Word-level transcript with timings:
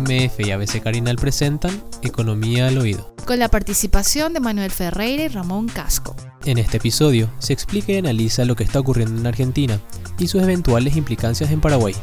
MF 0.00 0.40
y 0.40 0.50
ABC 0.50 0.82
Carinal 0.82 1.16
presentan 1.16 1.82
Economía 2.02 2.68
al 2.68 2.76
Oído. 2.76 3.14
Con 3.24 3.38
la 3.38 3.48
participación 3.48 4.34
de 4.34 4.40
Manuel 4.40 4.70
Ferreira 4.70 5.24
y 5.24 5.28
Ramón 5.28 5.68
Casco. 5.68 6.14
En 6.44 6.58
este 6.58 6.76
episodio 6.76 7.30
se 7.38 7.54
explica 7.54 7.92
y 7.92 7.96
analiza 7.96 8.44
lo 8.44 8.56
que 8.56 8.64
está 8.64 8.78
ocurriendo 8.78 9.18
en 9.18 9.26
Argentina 9.26 9.80
y 10.18 10.28
sus 10.28 10.42
eventuales 10.42 10.96
implicancias 10.96 11.50
en 11.50 11.62
Paraguay. 11.62 11.94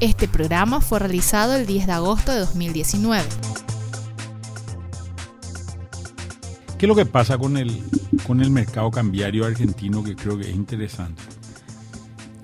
Este 0.00 0.26
programa 0.26 0.80
fue 0.80 0.98
realizado 0.98 1.54
el 1.54 1.66
10 1.66 1.86
de 1.86 1.92
agosto 1.92 2.32
de 2.32 2.40
2019. 2.40 3.24
¿Qué 6.78 6.86
es 6.86 6.88
lo 6.88 6.96
que 6.96 7.06
pasa 7.06 7.38
con 7.38 7.56
el, 7.56 7.80
con 8.26 8.40
el 8.40 8.50
mercado 8.50 8.90
cambiario 8.90 9.46
argentino 9.46 10.02
que 10.02 10.16
creo 10.16 10.36
que 10.36 10.50
es 10.50 10.56
interesante? 10.56 11.22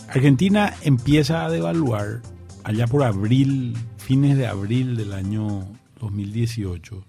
Argentina 0.08 0.74
empieza 0.82 1.44
a 1.44 1.50
devaluar 1.50 2.22
allá 2.64 2.86
por 2.86 3.02
abril, 3.02 3.76
fines 4.02 4.36
de 4.36 4.46
abril 4.46 4.96
del 4.96 5.12
año 5.12 5.66
2018, 6.00 7.04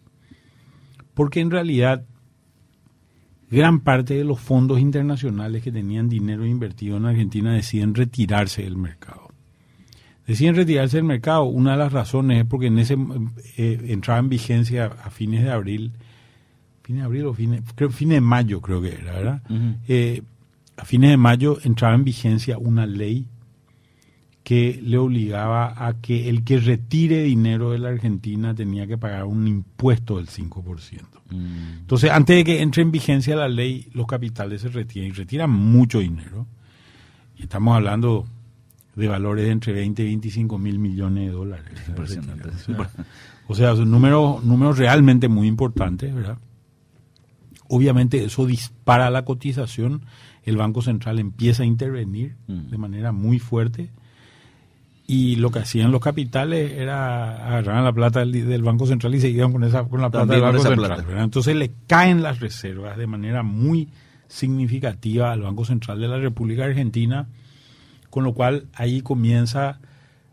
porque 1.14 1.40
en 1.40 1.52
realidad 1.52 2.06
gran 3.50 3.82
parte 3.82 4.14
de 4.16 4.24
los 4.24 4.40
fondos 4.40 4.80
internacionales 4.80 5.64
que 5.64 5.72
tenían 5.72 6.10
dinero 6.10 6.46
invertido 6.46 6.98
en 6.98 7.06
Argentina 7.06 7.54
deciden 7.54 7.96
retirarse 7.96 8.64
del 8.64 8.78
mercado. 8.78 9.30
Deciden 10.26 10.56
retirarse 10.56 10.98
del 10.98 11.06
mercado. 11.06 11.44
Una 11.44 11.72
de 11.72 11.78
las 11.78 11.92
razones 11.92 12.40
es 12.40 12.46
porque 12.46 12.68
en 12.68 12.80
ese 12.80 12.98
eh, 13.58 13.80
entraba 13.90 14.20
en 14.20 14.30
vigencia 14.30 14.86
a 14.86 15.10
fines 15.10 15.44
de 15.44 15.52
abril 15.52 15.92
fines 16.84 17.02
de 17.02 17.06
abril 17.06 17.26
o 17.26 17.34
fines, 17.34 17.62
creo, 17.76 17.90
fines 17.90 18.18
de 18.18 18.22
mayo 18.22 18.62
creo 18.62 18.82
que 18.82 18.94
era, 18.94 19.14
¿verdad? 19.14 19.42
eh, 19.88 20.22
a 20.76 20.86
fines 20.86 21.12
de 21.12 21.18
mayo 21.18 21.58
entraba 21.64 21.96
en 21.96 22.04
vigencia 22.04 22.58
una 22.58 22.86
ley 22.86 23.28
que 24.44 24.82
le 24.84 24.98
obligaba 24.98 25.74
a 25.88 25.94
que 26.02 26.30
el 26.30 26.44
que 26.44 26.60
retire 26.60 27.24
dinero 27.24 27.72
de 27.72 27.80
la 27.80 27.90
Argentina 27.90 28.54
tenía 28.54 28.86
que 28.86 28.98
pagar 28.98 29.24
un 29.24 29.48
impuesto 29.48 30.18
del 30.18 30.28
5%. 30.28 31.02
Mm. 31.30 31.80
Entonces, 31.80 32.12
antes 32.12 32.36
de 32.36 32.44
que 32.44 32.62
entre 32.62 32.84
en 32.84 32.92
vigencia 32.92 33.38
la 33.38 33.48
ley, 33.48 33.88
los 33.94 34.06
capitales 34.06 34.62
se 34.62 34.68
retiran 34.68 35.08
y 35.08 35.12
retiran 35.12 35.50
mucho 35.50 36.00
dinero. 36.00 36.46
Y 37.38 37.44
estamos 37.44 37.76
hablando 37.76 38.28
de 38.96 39.08
valores 39.08 39.46
de 39.46 39.52
entre 39.52 39.74
20 39.74 40.04
y 40.04 40.06
25 40.08 40.58
mil 40.58 40.78
millones 40.78 41.28
de 41.28 41.32
dólares. 41.32 41.80
Impresionante. 41.88 42.50
O 43.46 43.56
sea, 43.56 43.76
son 43.76 43.92
números, 43.92 44.42
números 44.46 44.78
realmente 44.78 45.28
muy 45.28 45.50
importantes, 45.50 46.16
¿verdad? 46.16 46.38
Obviamente 47.68 48.24
eso 48.24 48.46
dispara 48.46 49.10
la 49.10 49.26
cotización, 49.26 50.06
el 50.44 50.56
Banco 50.56 50.82
Central 50.82 51.20
empieza 51.20 51.64
a 51.64 51.66
intervenir 51.66 52.38
mm. 52.48 52.70
de 52.70 52.78
manera 52.78 53.12
muy 53.12 53.40
fuerte 53.40 53.92
y 55.14 55.36
lo 55.36 55.52
que 55.52 55.60
hacían 55.60 55.92
los 55.92 56.02
capitales 56.02 56.72
era 56.72 57.46
agarrar 57.46 57.84
la 57.84 57.94
plata 57.94 58.26
del, 58.26 58.64
Banco 58.64 58.88
Central 58.88 59.14
y 59.14 59.22
se 59.22 59.30
iban 59.30 59.52
con, 59.52 59.64
esa, 59.64 59.84
con 59.84 60.02
la 60.02 60.10
plata 60.10 60.34
del 60.34 60.42
Banco 60.42 60.64
Central. 60.64 61.06
Entonces 61.20 61.56
le 61.56 61.72
caen 61.86 62.24
las 62.24 62.40
reservas 62.40 62.98
de 62.98 63.06
manera 63.06 63.44
muy 63.44 63.90
significativa 64.28 65.32
al 65.32 65.42
Banco 65.42 65.66
Central 65.66 66.02
de 66.02 66.08
la 66.08 66.18
República 66.18 66.66
Argentina, 66.66 67.28
con 68.10 68.24
lo 68.24 68.34
cual 68.34 68.66
ahí 68.74 69.02
comienza, 69.02 69.80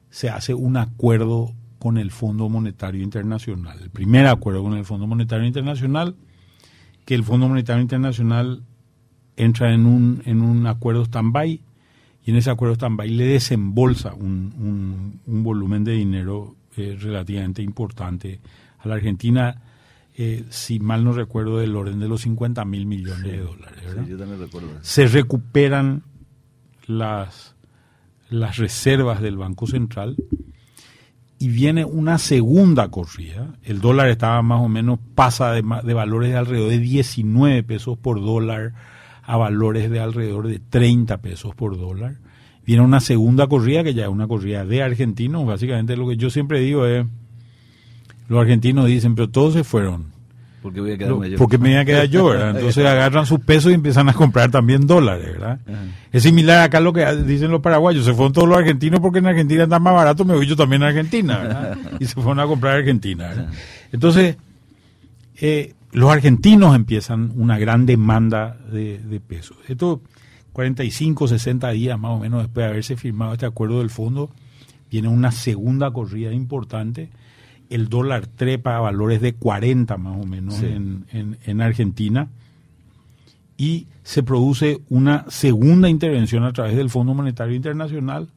se 0.08 0.31
hace 0.31 0.55
un 0.55 0.78
acuerdo 0.78 1.53
con 1.78 1.98
el 1.98 2.11
Fondo 2.11 2.48
Monetario 2.48 3.03
Internacional, 3.03 3.83
el 3.83 3.91
primer 3.91 4.28
acuerdo 4.28 4.62
con 4.62 4.78
el 4.78 4.86
Fondo 4.86 5.06
Monetario 5.06 5.47
Internacional, 5.47 6.17
que 7.05 7.14
el 7.14 7.23
Fondo 7.23 7.48
Monetario 7.48 7.83
Internacional 7.83 8.62
entra 9.36 9.75
en 9.75 9.84
un, 9.84 10.23
en 10.25 10.41
un 10.41 10.67
acuerdo 10.67 11.05
stand-by 11.05 11.61
y 12.25 12.31
en 12.31 12.37
ese 12.37 12.51
acuerdo 12.51 12.75
stand-by 12.75 13.09
le 13.09 13.25
desembolsa 13.25 14.15
un, 14.15 15.21
un, 15.27 15.43
volumen 15.43 15.85
de 15.85 15.93
dinero 15.93 16.55
eh, 16.77 16.97
relativamente 17.01 17.63
importante 17.63 18.41
a 18.79 18.89
la 18.89 18.97
Argentina, 18.97 19.63
eh, 20.17 20.45
si 20.51 20.81
mal 20.81 21.03
no 21.03 21.13
recuerdo, 21.13 21.59
del 21.59 21.75
orden 21.75 21.98
de 21.98 22.09
los 22.09 22.23
50 22.23 22.65
mil 22.65 22.86
millones 22.86 23.23
de 23.23 23.39
dólares. 23.39 23.85
yo 24.09 24.19
también 24.19 24.41
recuerdo. 24.41 24.69
Se 24.83 25.07
recuperan 25.07 26.03
las, 26.86 27.55
las 28.29 28.59
reservas 28.59 29.23
del 29.23 29.36
Banco 29.36 29.67
Central 29.67 30.17
y 31.39 31.48
viene 31.48 31.86
una 31.86 32.19
segunda 32.19 32.89
corrida. 32.89 33.55
El 33.63 33.80
dólar 33.80 34.11
estaba 34.11 34.42
más 34.42 34.61
o 34.61 34.69
menos, 34.69 34.98
pasa 35.14 35.53
de, 35.53 35.63
de, 35.63 35.95
valores 35.95 36.30
de 36.30 36.36
alrededor 36.36 36.69
de 36.69 36.79
19 36.79 37.63
pesos 37.63 37.97
por 37.97 38.20
dólar 38.20 38.75
a 39.23 39.36
valores 39.36 39.91
de 39.91 40.01
alrededor 40.01 40.48
de 40.48 40.58
30 40.58 41.19
pesos 41.19 41.55
por 41.55 41.79
dólar. 41.79 42.17
Viene 42.67 42.83
una 42.83 43.01
segunda 43.01 43.47
corrida 43.47 43.83
que 43.83 43.95
ya 43.95 44.05
es 44.05 44.08
una 44.08 44.29
corrida 44.29 44.64
de 44.64 44.83
argentinos. 44.83 45.47
Básicamente 45.47 45.97
lo 45.97 46.08
que 46.08 46.17
yo 46.17 46.31
siempre 46.31 46.61
digo 46.61 46.86
es, 46.86 47.07
los 48.29 48.41
argentinos 48.41 48.86
dicen, 48.86 49.14
pero 49.14 49.29
todos 49.29 49.55
se 49.55 49.64
fueron. 49.64 50.07
Porque 50.63 50.80
voy 50.80 50.92
a 50.92 50.98
quedarme 50.98 51.30
yo. 51.30 51.39
Porque 51.39 51.57
me 51.57 51.70
voy 51.70 51.79
a 51.79 51.85
quedar 51.85 52.07
yo, 52.07 52.27
¿verdad? 52.27 52.51
Entonces 52.51 52.85
agarran 52.86 53.25
sus 53.25 53.41
pesos 53.41 53.73
y 53.73 53.75
empiezan 53.75 54.09
a 54.09 54.13
comprar 54.13 54.51
también 54.51 54.86
dólares, 54.86 55.33
¿verdad? 55.33 55.59
Es 56.13 56.23
similar 56.23 56.63
acá 56.63 56.79
a 56.79 56.80
lo 56.80 56.92
que 56.92 57.05
dicen 57.25 57.51
los 57.51 57.61
paraguayos. 57.61 58.05
Se 58.05 58.13
fueron 58.13 58.33
todos 58.33 58.48
los 58.48 58.59
argentinos 58.59 59.01
porque 59.01 59.20
en 59.20 59.27
Argentina 59.27 59.63
está 59.64 59.79
más 59.79 59.95
barato, 59.95 60.25
me 60.25 60.35
voy 60.35 60.47
yo 60.47 60.57
también 60.57 60.83
a 60.83 60.89
Argentina, 60.89 61.39
¿verdad? 61.39 61.79
Y 62.01 62.05
se 62.05 62.14
fueron 62.14 62.41
a 62.41 62.47
comprar 62.47 62.75
a 62.75 62.79
Argentina, 62.79 63.29
¿verdad? 63.29 63.48
Entonces, 63.91 64.36
eh, 65.41 65.75
los 65.92 66.11
argentinos 66.11 66.74
empiezan 66.77 67.33
una 67.36 67.58
gran 67.58 67.86
demanda 67.86 68.56
de, 68.70 68.98
de 68.98 69.20
pesos. 69.20 69.56
Esto, 69.68 70.02
45, 70.52 71.28
60 71.28 71.70
días 71.70 71.98
más 71.98 72.12
o 72.12 72.18
menos 72.18 72.42
después 72.42 72.64
de 72.64 72.70
haberse 72.70 72.96
firmado 72.96 73.33
este 73.33 73.46
acuerdo 73.46 73.78
del 73.78 73.90
fondo, 73.90 74.30
viene 74.90 75.08
una 75.08 75.33
segunda 75.33 75.90
corrida 75.92 76.33
importante 76.33 77.11
el 77.70 77.89
dólar 77.89 78.27
trepa 78.27 78.77
a 78.77 78.80
valores 78.80 79.20
de 79.20 79.34
40 79.34 79.96
más 79.96 80.20
o 80.20 80.27
menos 80.27 80.61
en, 80.61 81.06
en, 81.12 81.61
Argentina 81.62 82.29
y 83.56 83.86
se 84.02 84.24
produce 84.24 84.80
una 84.89 85.24
segunda 85.29 85.89
intervención 85.89 86.45
a 86.45 86.52
través 86.52 86.77
del 86.77 86.90
Fondo 86.90 87.14
Monetario 87.14 87.55
Internacional. 87.55 88.29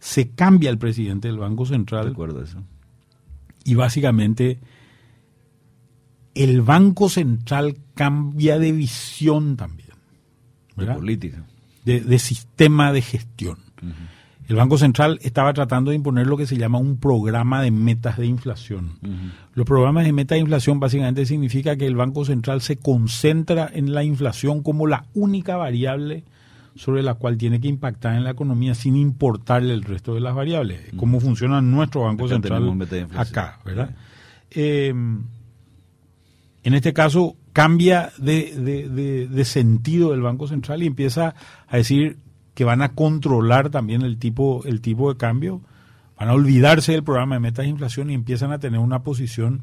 Se 0.00 0.30
cambia 0.30 0.70
el 0.70 0.78
presidente 0.78 1.28
del 1.28 1.38
Banco 1.38 1.66
Central. 1.66 2.16
Eso. 2.42 2.62
Y 3.64 3.74
básicamente 3.74 4.58
el 6.36 6.62
Banco 6.62 7.08
Central 7.08 7.76
cambia 7.94 8.58
de 8.58 8.72
visión 8.72 9.56
también. 9.56 9.88
De 10.76 10.86
política. 10.86 11.42
De, 11.84 12.18
sistema 12.18 12.92
de 12.92 13.00
gestión. 13.00 13.58
El 14.48 14.56
Banco 14.56 14.76
Central 14.76 15.18
estaba 15.22 15.52
tratando 15.54 15.90
de 15.90 15.96
imponer 15.96 16.26
lo 16.26 16.36
que 16.36 16.46
se 16.46 16.56
llama 16.56 16.78
un 16.78 16.98
programa 16.98 17.62
de 17.62 17.70
metas 17.70 18.18
de 18.18 18.26
inflación. 18.26 18.98
Los 19.54 19.66
programas 19.66 20.04
de 20.04 20.12
metas 20.12 20.36
de 20.36 20.40
inflación 20.40 20.78
básicamente 20.78 21.26
significa 21.26 21.76
que 21.76 21.86
el 21.86 21.96
Banco 21.96 22.24
Central 22.24 22.60
se 22.60 22.76
concentra 22.76 23.70
en 23.72 23.94
la 23.94 24.04
inflación 24.04 24.62
como 24.62 24.86
la 24.86 25.06
única 25.14 25.56
variable 25.56 26.24
sobre 26.74 27.02
la 27.02 27.14
cual 27.14 27.38
tiene 27.38 27.60
que 27.60 27.68
impactar 27.68 28.16
en 28.16 28.24
la 28.24 28.30
economía 28.30 28.74
sin 28.74 28.96
importarle 28.96 29.72
el 29.72 29.82
resto 29.82 30.14
de 30.14 30.20
las 30.20 30.34
variables. 30.34 30.80
Cómo 30.96 31.20
funciona 31.20 31.62
nuestro 31.62 32.02
Banco 32.02 32.28
Central 32.28 32.70
acá, 33.16 33.60
¿verdad? 33.64 33.94
Eh, 34.50 34.92
en 36.66 36.74
este 36.74 36.92
caso 36.92 37.36
cambia 37.52 38.10
de, 38.18 39.28
de 39.30 39.44
sentido 39.44 40.12
el 40.12 40.20
Banco 40.20 40.48
Central 40.48 40.82
y 40.82 40.86
empieza 40.86 41.34
a 41.68 41.76
decir 41.76 42.18
que 42.54 42.64
van 42.64 42.82
a 42.82 42.94
controlar 42.94 43.70
también 43.70 44.02
el 44.02 44.18
tipo, 44.18 44.64
el 44.64 44.80
tipo 44.80 45.12
de 45.12 45.18
cambio, 45.18 45.60
van 46.18 46.28
a 46.28 46.32
olvidarse 46.32 46.92
del 46.92 47.04
programa 47.04 47.36
de 47.36 47.40
metas 47.40 47.64
de 47.64 47.70
inflación 47.70 48.10
y 48.10 48.14
empiezan 48.14 48.50
a 48.50 48.58
tener 48.58 48.80
una 48.80 49.02
posición, 49.02 49.62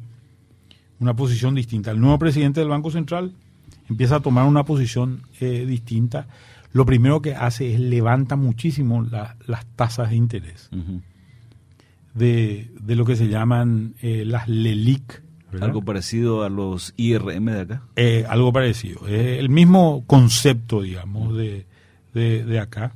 una 0.99 1.15
posición 1.15 1.55
distinta. 1.55 1.91
El 1.91 1.99
nuevo 1.99 2.19
presidente 2.19 2.61
del 2.61 2.69
Banco 2.69 2.89
Central 2.89 3.33
empieza 3.89 4.17
a 4.17 4.19
tomar 4.21 4.45
una 4.45 4.63
posición 4.63 5.23
eh, 5.41 5.65
distinta. 5.65 6.27
Lo 6.71 6.85
primero 6.85 7.21
que 7.21 7.35
hace 7.35 7.73
es 7.73 7.79
levanta 7.79 8.35
muchísimo 8.35 9.03
las 9.03 9.65
tasas 9.75 10.11
de 10.11 10.15
interés 10.15 10.69
de, 12.13 12.71
de, 12.79 12.95
lo 12.95 13.05
que 13.05 13.15
se 13.15 13.27
llaman 13.27 13.95
eh, 14.01 14.23
las 14.25 14.47
LELIC. 14.47 15.21
Algo 15.61 15.81
parecido 15.81 16.43
a 16.43 16.49
los 16.49 16.93
IRM 16.97 17.45
de 17.45 17.61
acá. 17.61 17.83
Eh, 17.95 18.25
algo 18.27 18.51
parecido. 18.51 19.07
Es 19.07 19.39
el 19.39 19.49
mismo 19.49 20.03
concepto, 20.07 20.81
digamos, 20.81 21.35
de, 21.37 21.65
de, 22.13 22.59
acá, 22.59 22.93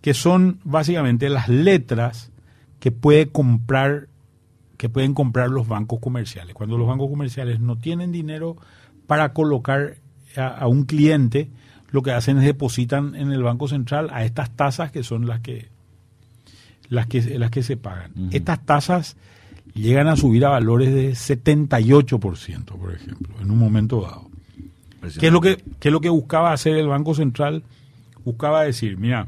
que 0.00 0.14
son 0.14 0.60
básicamente 0.64 1.28
las 1.28 1.48
letras 1.48 2.30
que 2.80 2.92
puede 2.92 3.28
comprar 3.28 4.08
que 4.76 4.88
pueden 4.88 5.12
comprar 5.12 5.50
los 5.50 5.66
bancos 5.66 5.98
comerciales. 5.98 6.54
Cuando 6.54 6.78
los 6.78 6.86
bancos 6.86 7.10
comerciales 7.10 7.58
no 7.58 7.76
tienen 7.76 8.12
dinero 8.12 8.56
para 9.08 9.32
colocar 9.32 9.96
a, 10.36 10.68
un 10.68 10.84
cliente, 10.84 11.50
lo 11.90 12.02
que 12.02 12.12
hacen 12.12 12.38
es 12.38 12.44
depositan 12.44 13.16
en 13.16 13.32
el 13.32 13.42
Banco 13.42 13.66
Central 13.66 14.08
a 14.12 14.24
estas 14.24 14.50
tasas 14.50 14.92
que 14.92 15.02
son 15.02 15.26
las 15.26 15.40
que 15.40 15.68
las 16.88 17.06
que 17.08 17.38
las 17.38 17.50
que 17.50 17.62
se 17.62 17.76
pagan. 17.76 18.12
Estas 18.30 18.64
tasas 18.64 19.16
llegan 19.74 20.08
a 20.08 20.16
subir 20.16 20.44
a 20.44 20.50
valores 20.50 20.92
de 20.94 21.12
78%, 21.12 22.64
por 22.64 22.94
ejemplo, 22.94 23.34
en 23.40 23.50
un 23.50 23.58
momento 23.58 24.02
dado. 24.02 24.28
¿Qué 25.18 25.28
es 25.28 25.32
lo 25.32 25.40
que 25.40 25.62
qué 25.78 25.88
es 25.88 25.92
lo 25.92 26.00
que 26.00 26.08
buscaba 26.08 26.52
hacer 26.52 26.76
el 26.76 26.88
Banco 26.88 27.14
Central? 27.14 27.62
buscaba 28.24 28.62
decir, 28.64 28.98
mira. 28.98 29.26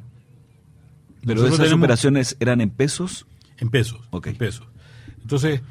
Pero 1.25 1.47
esas 1.47 1.73
operaciones 1.73 2.37
eran 2.39 2.61
en 2.61 2.69
pesos. 2.71 3.27
En 3.59 3.71
pesos. 3.71 4.01
En 4.13 4.37
pesos. 4.37 4.67
Entonces, 5.23 5.63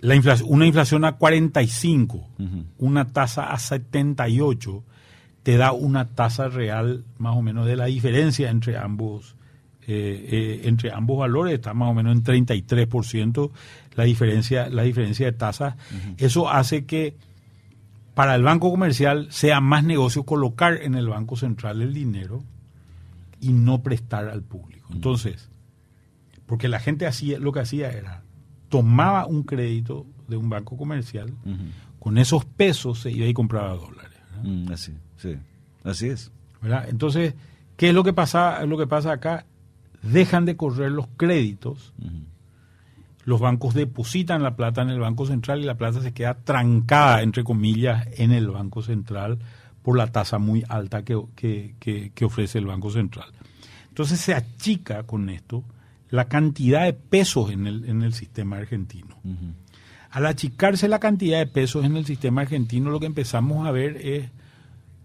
la 0.00 0.14
inflación, 0.14 0.48
una 0.50 0.66
inflación 0.66 1.04
a 1.04 1.12
45, 1.12 2.16
Ujú. 2.38 2.64
una 2.78 3.08
tasa 3.08 3.52
a 3.52 3.58
78, 3.58 4.82
te 5.42 5.56
da 5.56 5.72
una 5.72 6.08
tasa 6.08 6.48
real 6.48 7.04
más 7.18 7.36
o 7.36 7.42
menos 7.42 7.66
de 7.66 7.76
la 7.76 7.86
diferencia 7.86 8.50
entre 8.50 8.76
ambos 8.78 9.34
eh, 9.86 10.28
eh, 10.30 10.60
entre 10.64 10.92
ambos 10.92 11.18
valores 11.18 11.54
está 11.54 11.74
más 11.74 11.90
o 11.90 11.94
menos 11.94 12.16
en 12.16 12.22
33% 12.24 13.50
la 13.94 14.04
diferencia 14.04 14.68
la 14.68 14.82
diferencia 14.82 15.26
de 15.26 15.32
tasas 15.32 15.74
eso 16.18 16.48
hace 16.48 16.84
que 16.84 17.16
para 18.14 18.34
el 18.34 18.42
banco 18.42 18.70
comercial 18.70 19.26
sea 19.30 19.60
más 19.60 19.84
negocio 19.84 20.24
colocar 20.24 20.82
en 20.82 20.94
el 20.94 21.08
banco 21.08 21.36
central 21.36 21.82
el 21.82 21.92
dinero 21.92 22.44
y 23.40 23.52
no 23.52 23.82
prestar 23.82 24.28
al 24.28 24.42
público 24.42 24.88
entonces 24.92 25.50
porque 26.46 26.68
la 26.68 26.78
gente 26.78 27.06
hacía 27.06 27.38
lo 27.38 27.52
que 27.52 27.60
hacía 27.60 27.90
era 27.90 28.22
tomaba 28.68 29.26
un 29.26 29.42
crédito 29.42 30.06
de 30.28 30.36
un 30.36 30.48
banco 30.48 30.76
comercial 30.76 31.32
con 32.02 32.18
esos 32.18 32.44
pesos 32.44 32.98
se 32.98 33.12
iba 33.12 33.26
y 33.26 33.32
compraba 33.32 33.76
dólares. 33.76 34.18
Mm, 34.42 34.72
así, 34.72 34.92
sí. 35.16 35.36
Así 35.84 36.08
es. 36.08 36.32
¿verdad? 36.60 36.88
Entonces, 36.88 37.34
¿qué 37.76 37.90
es 37.90 37.94
lo 37.94 38.02
que 38.02 38.12
pasa, 38.12 38.66
lo 38.66 38.76
que 38.76 38.88
pasa 38.88 39.12
acá? 39.12 39.46
Dejan 40.02 40.44
de 40.44 40.56
correr 40.56 40.90
los 40.90 41.06
créditos, 41.16 41.92
los 43.24 43.40
bancos 43.40 43.74
depositan 43.74 44.42
la 44.42 44.56
plata 44.56 44.82
en 44.82 44.90
el 44.90 44.98
Banco 44.98 45.26
Central 45.26 45.60
y 45.60 45.64
la 45.64 45.76
plata 45.76 46.00
se 46.00 46.12
queda 46.12 46.34
trancada, 46.34 47.22
entre 47.22 47.44
comillas, 47.44 48.08
en 48.16 48.32
el 48.32 48.48
Banco 48.50 48.82
Central 48.82 49.38
por 49.82 49.96
la 49.96 50.08
tasa 50.08 50.38
muy 50.38 50.64
alta 50.68 51.04
que, 51.04 51.20
que- 51.36 51.74
que- 51.78 52.10
que 52.14 52.24
ofrece 52.24 52.58
el 52.58 52.66
Banco 52.66 52.90
Central. 52.90 53.28
Entonces 53.88 54.18
se 54.20 54.34
achica 54.34 55.04
con 55.04 55.28
esto 55.28 55.62
la 56.10 56.26
cantidad 56.26 56.84
de 56.84 56.92
pesos 56.94 57.50
en 57.50 57.66
el, 57.66 57.84
en 57.88 58.02
el 58.02 58.12
sistema 58.12 58.56
argentino. 58.56 59.16
Al 60.10 60.26
achicarse 60.26 60.88
la 60.88 60.98
cantidad 60.98 61.38
de 61.38 61.46
pesos 61.46 61.84
en 61.84 61.96
el 61.96 62.04
sistema 62.04 62.42
argentino, 62.42 62.90
lo 62.90 63.00
que 63.00 63.06
empezamos 63.06 63.66
a 63.66 63.70
ver 63.70 63.96
es 63.98 64.30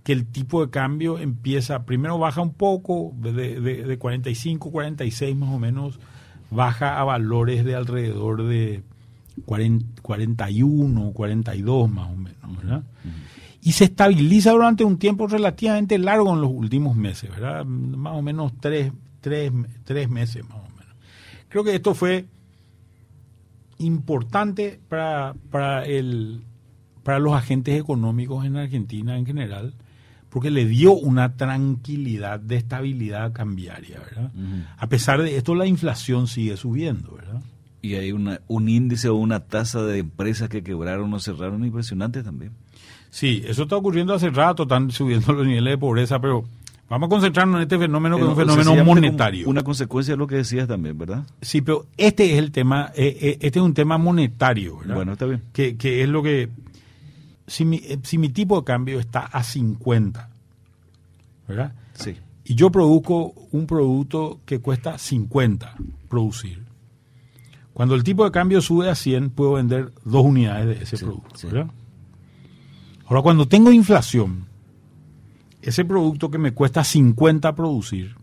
que 0.08 0.14
el 0.14 0.26
tipo 0.26 0.66
de 0.66 0.72
cambio 0.72 1.20
empieza, 1.20 1.84
primero 1.84 2.18
baja 2.18 2.40
un 2.40 2.54
poco, 2.54 3.12
de, 3.18 3.60
de, 3.60 3.84
de 3.84 3.98
45, 3.98 4.72
46 4.72 5.36
más 5.36 5.50
o 5.50 5.60
menos, 5.60 6.00
baja 6.50 6.98
a 6.98 7.04
valores 7.04 7.66
de 7.66 7.76
alrededor 7.76 8.44
de 8.44 8.84
40, 9.44 10.02
41, 10.02 11.12
42 11.12 11.92
más 11.92 12.10
o 12.10 12.16
menos, 12.16 12.56
¿verdad? 12.56 12.84
Y 13.62 13.74
se 13.74 13.84
estabiliza 13.84 14.52
durante 14.52 14.86
un 14.86 14.98
tiempo 14.98 15.28
relativamente 15.28 15.98
largo 15.98 16.34
en 16.34 16.40
los 16.40 16.52
últimos 16.52 16.96
meses, 16.96 17.30
¿verdad? 17.30 17.66
Más 17.66 18.16
o 18.16 18.22
menos 18.22 18.54
tres, 18.62 18.94
tres, 19.20 19.52
tres 19.84 20.10
meses 20.10 20.42
más 20.48 20.60
o 20.60 20.70
menos. 20.70 20.96
Creo 21.50 21.66
que 21.66 21.76
esto 21.76 21.94
fue 21.94 22.28
importante 23.80 24.80
para, 24.88 25.36
para, 25.52 25.84
el, 25.84 26.46
para 27.04 27.20
los 27.20 27.34
agentes 27.34 27.78
económicos 27.78 28.46
en 28.46 28.56
Argentina 28.56 29.18
en 29.18 29.26
general, 29.26 29.74
porque 30.30 30.52
le 30.52 30.66
dio 30.66 30.94
una 30.94 31.36
tranquilidad 31.36 32.40
de 32.40 32.58
estabilidad 32.58 33.32
cambiaria, 33.34 34.00
¿verdad? 34.00 34.32
A 34.78 34.88
pesar 34.88 35.22
de 35.22 35.38
esto, 35.38 35.56
la 35.56 35.66
inflación 35.66 36.28
sigue 36.28 36.58
subiendo, 36.58 37.16
¿verdad? 37.16 37.42
Y 37.82 37.96
hay 37.96 38.12
una, 38.12 38.42
un 38.48 38.68
índice 38.68 39.10
o 39.10 39.16
una 39.16 39.42
tasa 39.42 39.84
de 39.84 40.00
empresas 40.00 40.50
que 40.50 40.64
quebraron 40.64 41.14
o 41.14 41.20
cerraron 41.20 41.64
impresionante 41.64 42.24
también. 42.24 42.52
Sí, 43.10 43.44
eso 43.48 43.64
está 43.64 43.78
ocurriendo 43.78 44.14
hace 44.14 44.30
rato, 44.30 44.64
están 44.64 44.92
subiendo 44.92 45.32
los 45.34 45.46
niveles 45.46 45.74
de 45.74 45.78
pobreza, 45.78 46.20
pero 46.20 46.44
vamos 46.90 47.08
a 47.08 47.10
concentrarnos 47.10 47.58
en 47.58 47.62
este 47.64 47.78
fenómeno 47.78 48.18
que 48.18 48.24
es 48.24 48.30
un 48.30 48.36
fenómeno 48.36 48.84
monetario. 48.84 49.48
Una 49.48 49.64
consecuencia 49.64 50.14
de 50.14 50.18
lo 50.18 50.28
que 50.28 50.36
decías 50.36 50.68
también, 50.68 50.98
¿verdad? 50.98 51.24
Sí, 51.42 51.62
pero 51.62 51.86
este 51.96 52.34
es 52.34 52.40
el 52.40 52.52
tema, 52.52 52.92
eh, 52.96 53.18
eh, 53.22 53.38
este 53.42 53.60
es 53.60 53.64
un 53.64 53.74
tema 53.74 53.98
monetario, 53.98 54.80
¿verdad? 54.80 54.96
Bueno, 54.96 55.14
está 55.14 55.26
bien. 55.26 55.42
que, 55.54 55.78
que 55.78 56.04
es 56.04 56.10
lo 56.10 56.22
que 56.22 56.50
si 57.48 57.66
mi, 57.66 57.78
eh, 57.78 58.00
si 58.04 58.18
mi 58.18 58.30
tipo 58.30 58.60
de 58.60 58.66
cambio 58.66 59.00
está 59.00 59.22
a 59.22 59.42
50, 59.44 60.30
¿verdad? 61.48 61.74
Sí. 61.94 62.18
Y 62.44 62.56
yo 62.56 62.70
produzco 62.72 63.34
un 63.52 63.66
producto 63.68 64.40
que 64.46 64.60
cuesta 64.60 64.98
50 64.98 65.76
producir. 66.10 66.64
Cuando 67.74 67.96
el 67.96 68.04
tipo 68.04 68.24
de 68.26 68.32
cambio 68.32 68.62
sube 68.62 68.90
a 68.90 68.96
100, 68.96 69.30
puedo 69.32 69.54
vender 69.54 69.92
dos 70.04 70.26
unidades 70.26 70.66
de 70.78 70.84
ese 70.84 70.98
Sí, 70.98 71.06
producto, 71.06 71.38
sí. 71.38 71.48
¿verdad? 71.48 71.72
Ahora, 73.06 73.22
cuando 73.22 73.48
tengo 73.48 73.72
inflación, 73.72 74.46
ese 75.62 75.86
producto 75.86 76.30
que 76.32 76.38
me 76.38 76.54
cuesta 76.54 76.84
50 76.84 77.54
producir, 77.56 78.16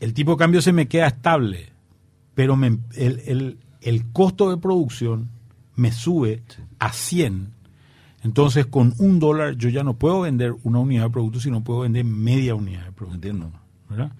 el 0.00 0.12
tipo 0.14 0.32
de 0.32 0.36
cambio 0.36 0.62
se 0.62 0.72
me 0.72 0.88
queda 0.88 1.06
estable, 1.08 1.70
pero 2.34 2.56
me- 2.56 2.78
el, 2.94 3.22
el- 3.26 3.58
el 3.80 4.12
costo 4.12 4.50
de 4.50 4.56
producción 4.58 5.28
me 5.76 5.92
sube 5.92 6.42
a 6.78 6.92
100. 6.92 7.52
Entonces, 8.24 8.66
con 8.66 8.94
un 8.98 9.18
dólar 9.20 9.56
yo 9.56 9.68
ya 9.68 9.84
no 9.84 9.94
puedo 9.94 10.22
vender 10.22 10.54
una 10.64 10.80
unidad 10.80 11.04
de 11.04 11.10
producto, 11.10 11.38
sino 11.40 11.62
puedo 11.62 11.80
vender 11.80 12.04
media 12.04 12.54
unidad 12.54 12.84
de 12.86 12.92
producto. 12.92 13.14
Entiendo. 13.16 13.52
¿verdad? 13.88 14.12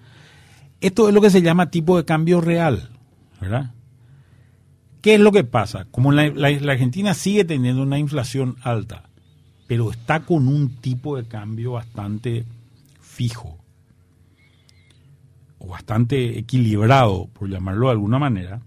Esto 0.79 1.07
es 1.09 1.13
lo 1.13 1.19
que 1.21 1.29
se 1.29 1.41
llama 1.41 1.69
tipo 1.71 1.97
de 1.97 2.05
cambio 2.05 2.39
real, 2.39 2.89
¿verdad? 3.41 3.73
¿Qué 5.01 5.15
es 5.15 5.19
lo 5.19 5.31
que 5.31 5.43
pasa? 5.43 5.85
Como 5.91 6.11
la, 6.11 6.27
la- 6.29 6.51
la 6.51 6.71
Argentina 6.71 7.13
sigue 7.13 7.43
teniendo 7.45 7.81
una 7.83 7.97
inflación 7.99 8.55
alta, 8.61 9.09
pero 9.67 9.91
está 9.91 10.21
con 10.21 10.47
un 10.47 10.69
tipo 10.77 11.17
de 11.17 11.25
cambio 11.25 11.73
bastante 11.73 12.45
fijo 13.01 13.57
o 15.59 15.67
bastante 15.67 16.37
equilibrado, 16.37 17.27
por 17.33 17.49
llamarlo 17.49 17.87
de 17.87 17.91
alguna 17.93 18.19
manera. 18.19 18.61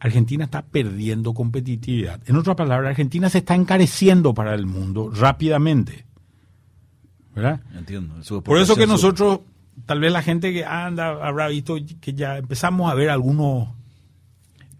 Argentina 0.00 0.44
está 0.44 0.62
perdiendo 0.62 1.34
competitividad. 1.34 2.20
En 2.26 2.36
otras 2.36 2.56
palabras, 2.56 2.90
Argentina 2.90 3.28
se 3.28 3.38
está 3.38 3.54
encareciendo 3.54 4.32
para 4.34 4.54
el 4.54 4.66
mundo 4.66 5.10
rápidamente. 5.14 6.06
¿Verdad? 7.34 7.60
Entiendo. 7.76 8.22
Su 8.24 8.42
Por 8.42 8.58
eso 8.58 8.74
que 8.76 8.86
nosotros, 8.86 9.40
tal 9.86 10.00
vez 10.00 10.10
la 10.10 10.22
gente 10.22 10.52
que 10.52 10.64
anda 10.64 11.24
habrá 11.24 11.48
visto 11.48 11.76
que 12.00 12.14
ya 12.14 12.38
empezamos 12.38 12.90
a 12.90 12.94
ver 12.94 13.10
algunos 13.10 13.68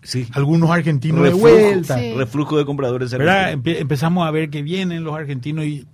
Sí. 0.02 0.26
algunos 0.32 0.70
argentinos 0.70 1.20
Reflujo, 1.20 1.46
de 1.49 1.52
vuelta. 1.52 1.99
Sí. 1.99 2.14
reflujo 2.14 2.56
de 2.56 2.64
compradores. 2.64 3.11
¿verdad? 3.12 3.52
Empe- 3.52 3.76
empezamos 3.78 4.26
a 4.26 4.31
ver 4.31 4.49
que 4.49 4.62
vienen 4.62 5.05
los 5.05 5.14
argentinos 5.14 5.66
y 5.66 5.87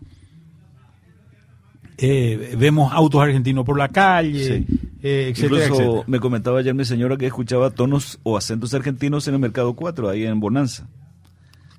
eh, 1.99 2.55
vemos 2.59 2.93
autos 2.93 3.21
argentinos 3.23 3.65
por 3.65 3.79
la 3.79 3.89
calle, 3.89 4.65
Sí. 4.67 4.79
Eh, 5.09 5.29
etcétera, 5.29 5.67
Incluso 5.67 5.83
etcétera. 5.83 6.05
me 6.09 6.19
comentaba 6.19 6.59
ayer 6.59 6.75
mi 6.75 6.85
señora 6.85 7.17
que 7.17 7.27
escuchaba 7.27 7.71
tonos 7.71 8.19
o 8.25 8.37
acentos 8.37 8.75
argentinos 8.75 9.29
en 9.29 9.35
el 9.35 9.41
Mercado 9.41 9.75
4, 9.75 10.09
ahí 10.09 10.25
en 10.25 10.41
Bonanza. 10.41 10.89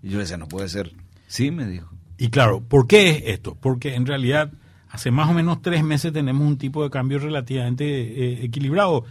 Y 0.02 0.10
yo 0.10 0.14
le 0.14 0.24
decía, 0.24 0.38
no 0.38 0.48
puede 0.48 0.70
ser. 0.70 0.94
Sí, 1.28 1.52
me 1.52 1.68
dijo. 1.68 1.92
Y 2.18 2.30
claro, 2.30 2.62
¿por 2.62 2.88
qué 2.88 3.10
es 3.10 3.24
esto? 3.26 3.58
Porque 3.60 3.96
en 3.96 4.06
realidad 4.06 4.54
hace 4.90 5.12
más 5.12 5.30
o 5.30 5.34
menos 5.34 5.62
tres 5.62 5.84
meses 5.84 6.14
tenemos 6.14 6.48
un 6.48 6.58
tipo 6.58 6.84
de 6.84 6.90
cambio 6.90 7.20
relativamente 7.20 7.84
eh, 7.86 8.46
equilibrado. 8.46 9.04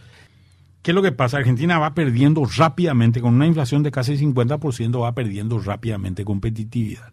¿Qué 0.80 0.92
es 0.92 0.94
lo 0.94 1.02
que 1.02 1.12
pasa? 1.12 1.37
Argentina 1.37 1.78
va 1.78 1.92
perdiendo 1.92 2.42
rápidamente, 2.46 3.20
con 3.20 3.35
una 3.35 3.46
inflación 3.46 3.82
de 3.82 3.90
casi 3.90 4.16
50%, 4.16 5.02
va 5.02 5.12
perdiendo 5.12 5.58
rápidamente 5.58 6.25
competitividad. 6.25 7.12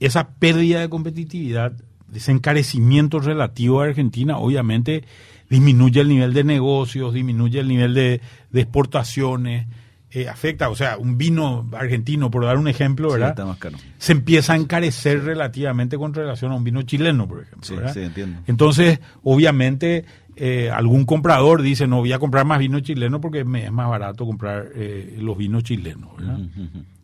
Esa 0.00 0.28
pérdida 0.28 0.80
de 0.80 0.88
competitividad, 0.88 1.74
ese 2.14 2.32
encarecimiento 2.32 3.18
relativo 3.20 3.80
a 3.80 3.86
Argentina, 3.86 4.38
obviamente 4.38 5.04
disminuye 5.50 6.00
el 6.00 6.08
nivel 6.08 6.32
de 6.34 6.44
negocios, 6.44 7.14
disminuye 7.14 7.60
el 7.60 7.68
nivel 7.68 7.94
de, 7.94 8.20
de 8.50 8.60
exportaciones, 8.60 9.66
eh, 10.10 10.28
afecta, 10.28 10.70
o 10.70 10.76
sea, 10.76 10.96
un 10.98 11.18
vino 11.18 11.68
argentino, 11.72 12.30
por 12.30 12.44
dar 12.44 12.56
un 12.58 12.68
ejemplo, 12.68 13.08
Sí, 13.10 13.14
¿verdad? 13.14 13.30
está 13.30 13.44
más 13.44 13.58
caro. 13.58 13.76
se 13.98 14.12
empieza 14.12 14.54
a 14.54 14.56
encarecer 14.56 15.24
relativamente 15.24 15.98
con 15.98 16.14
relación 16.14 16.52
a 16.52 16.54
un 16.56 16.64
vino 16.64 16.82
chileno, 16.82 17.28
por 17.28 17.42
ejemplo. 17.42 17.62
Sí, 17.62 17.74
¿verdad? 17.74 17.92
sí, 17.94 18.00
entiendo. 18.00 18.40
Entonces, 18.46 19.00
obviamente, 19.24 20.04
eh, 20.36 20.70
algún 20.72 21.04
comprador 21.04 21.60
dice, 21.62 21.86
no 21.86 21.98
voy 21.98 22.12
a 22.12 22.18
comprar 22.18 22.44
más 22.46 22.58
vino 22.60 22.80
chileno 22.80 23.20
porque 23.20 23.44
me 23.44 23.64
es 23.66 23.72
más 23.72 23.88
barato 23.88 24.24
comprar 24.26 24.68
eh, 24.74 25.16
los 25.20 25.36
vinos 25.36 25.64
chilenos. 25.64 26.16
¿verdad? 26.16 26.38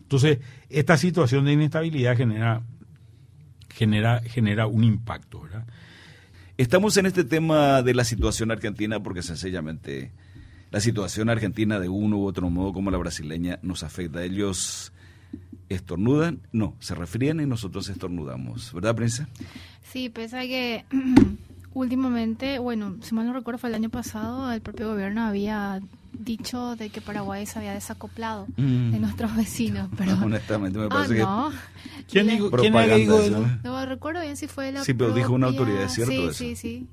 Entonces, 0.02 0.38
esta 0.70 0.96
situación 0.96 1.44
de 1.44 1.52
inestabilidad 1.52 2.16
genera, 2.16 2.62
genera, 3.74 4.20
genera 4.20 4.66
un 4.66 4.84
impacto. 4.84 5.42
¿verdad? 5.42 5.66
Estamos 6.56 6.96
en 6.96 7.06
este 7.06 7.24
tema 7.24 7.82
de 7.82 7.94
la 7.94 8.04
situación 8.04 8.50
argentina 8.50 9.02
porque 9.02 9.22
sencillamente 9.22 10.12
la 10.70 10.80
situación 10.80 11.28
argentina 11.28 11.78
de 11.78 11.88
uno 11.88 12.18
u 12.18 12.26
otro 12.26 12.48
modo 12.50 12.72
como 12.72 12.90
la 12.90 12.98
brasileña 12.98 13.58
nos 13.62 13.82
afecta. 13.82 14.22
Ellos 14.22 14.92
estornudan, 15.68 16.40
no, 16.52 16.76
se 16.80 16.94
refrían 16.94 17.40
y 17.40 17.46
nosotros 17.46 17.88
estornudamos. 17.88 18.72
¿Verdad, 18.72 18.94
Prince? 18.94 19.26
Sí, 19.82 20.08
pese 20.08 20.38
a 20.38 20.42
que 20.42 20.84
últimamente, 21.74 22.58
bueno, 22.58 22.96
si 23.02 23.14
mal 23.14 23.26
no 23.26 23.32
recuerdo 23.32 23.58
fue 23.58 23.70
el 23.70 23.74
año 23.74 23.90
pasado, 23.90 24.52
el 24.52 24.60
propio 24.60 24.88
gobierno 24.88 25.22
había 25.22 25.80
dicho 26.12 26.76
de 26.76 26.90
que 26.90 27.00
Paraguay 27.00 27.46
se 27.46 27.58
había 27.58 27.72
desacoplado 27.74 28.46
Mm. 28.56 28.90
de 28.92 28.98
nuestros 29.00 29.34
vecinos, 29.36 29.88
pero... 29.96 30.14
Honestamente 30.22 30.78
me 30.78 30.86
Ah, 30.86 30.88
parece 30.88 31.18
no. 31.18 31.50
¿Quién 32.10 32.26
Le- 32.26 32.32
dijo, 32.34 32.50
que 32.50 32.56
¿quién 32.58 32.74
era 32.74 32.86
que 32.86 32.94
dijo 32.96 33.12
propaganda 33.16 33.26
eso? 33.46 33.58
¿no? 33.64 33.70
No 33.80 33.86
recuerdo 33.86 34.20
bien 34.20 34.36
si 34.36 34.46
fue 34.46 34.72
la 34.72 34.84
Sí, 34.84 34.94
pero 34.94 35.12
dijo 35.12 35.32
una 35.32 35.46
autoridad, 35.48 35.84
¿es 35.84 35.92
cierto 35.94 36.12
Sí, 36.12 36.20
eso? 36.24 36.32
sí, 36.32 36.56
sí. 36.56 36.86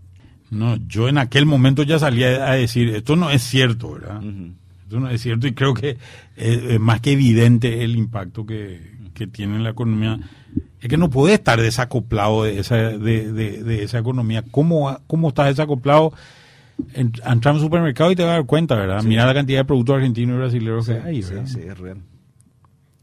No, 0.52 0.78
yo 0.88 1.08
en 1.10 1.18
aquel 1.20 1.46
momento 1.46 1.84
ya 1.84 2.00
salía 2.00 2.50
a 2.50 2.54
decir, 2.56 2.90
esto 2.90 3.16
no 3.16 3.30
es 3.30 3.44
cierto, 3.44 3.92
¿verdad? 3.94 4.22
Esto 4.84 5.00
no 5.00 5.10
es 5.10 5.22
cierto 5.22 5.46
y 5.46 5.54
creo 5.54 5.74
que 5.76 5.98
es, 6.36 6.80
más 6.80 7.02
que 7.02 7.12
evidente 7.12 7.84
el 7.84 7.96
impacto 7.96 8.46
que, 8.48 8.82
que, 9.14 9.28
tiene 9.28 9.58
en 9.58 9.64
la 9.64 9.70
economía. 9.72 10.20
Es 10.82 10.88
que 10.90 10.98
no 10.98 11.10
puede 11.12 11.36
estar 11.36 11.62
desacoplado 11.62 12.46
de 12.46 12.58
esa, 12.60 12.76
de, 12.78 13.32
de, 13.32 13.84
esa 13.84 14.00
economía. 14.00 14.44
¿Cómo, 14.50 14.98
¿Cómo 15.06 15.28
estás 15.28 15.48
desacoplado? 15.48 16.14
Entrar 16.94 17.54
a 17.54 17.58
un 17.58 17.62
supermercado 17.62 18.12
y 18.12 18.16
te 18.16 18.24
vas 18.24 18.32
a 18.32 18.36
dar 18.36 18.46
cuenta, 18.46 18.76
¿verdad? 18.76 19.04
Mira 19.04 19.26
la 19.26 19.34
cantidad 19.34 19.60
de 19.60 19.66
productos 19.66 19.96
argentinos 19.96 20.36
y 20.36 20.38
brasileños 20.38 20.86
que 20.86 20.94
hay, 20.94 21.22
¿verdad? 21.22 21.46
Sí, 21.46 21.54
sí, 21.54 21.60
es 21.62 21.78
real. 21.78 22.02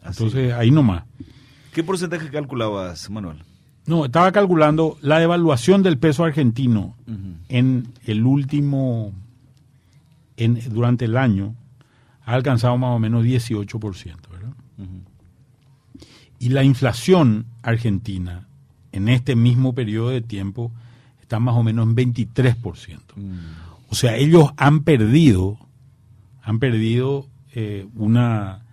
Entonces, 0.04 0.52
ahí 0.52 0.70
nomás. 0.70 1.04
¿Qué 1.72 1.84
porcentaje 1.84 2.30
calculabas, 2.30 3.10
Manuel? 3.10 3.38
No, 3.86 4.04
estaba 4.06 4.32
calculando 4.32 4.98
la 5.00 5.18
devaluación 5.18 5.82
del 5.82 5.98
peso 5.98 6.24
argentino 6.24 6.96
en 7.48 7.92
el 8.04 8.24
último, 8.24 9.12
en, 10.36 10.58
durante 10.72 11.04
el 11.04 11.16
año, 11.16 11.54
ha 12.24 12.34
alcanzado 12.34 12.76
más 12.76 12.90
o 12.90 12.98
menos 12.98 13.24
18%, 13.24 14.16
¿verdad? 14.30 14.52
Y 16.38 16.48
la 16.48 16.64
inflación 16.64 17.46
argentina 17.62 18.46
en 18.92 19.08
este 19.08 19.36
mismo 19.36 19.74
periodo 19.74 20.10
de 20.10 20.20
tiempo 20.20 20.72
está 21.20 21.38
más 21.38 21.54
o 21.54 21.62
menos 21.62 21.86
en 21.86 21.94
23%. 21.94 22.98
Mm. 23.14 23.65
O 23.88 23.94
sea, 23.94 24.16
ellos 24.16 24.50
han 24.56 24.82
perdido, 24.82 25.58
han 26.42 26.58
perdido 26.58 27.28
eh, 27.54 27.86
una, 27.94 28.64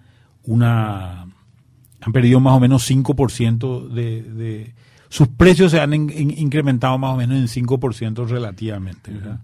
una, 0.44 1.28
han 2.02 2.12
perdido 2.12 2.40
más 2.40 2.54
o 2.54 2.60
menos 2.60 2.90
5% 2.90 3.88
de, 3.90 4.24
de 4.24 4.74
sus 5.14 5.28
precios 5.28 5.70
se 5.70 5.80
han 5.80 5.94
incrementado 5.94 6.98
más 6.98 7.14
o 7.14 7.18
menos 7.18 7.38
en 7.38 7.68
5% 7.68 8.28
relativamente. 8.28 9.12
¿verdad? 9.12 9.40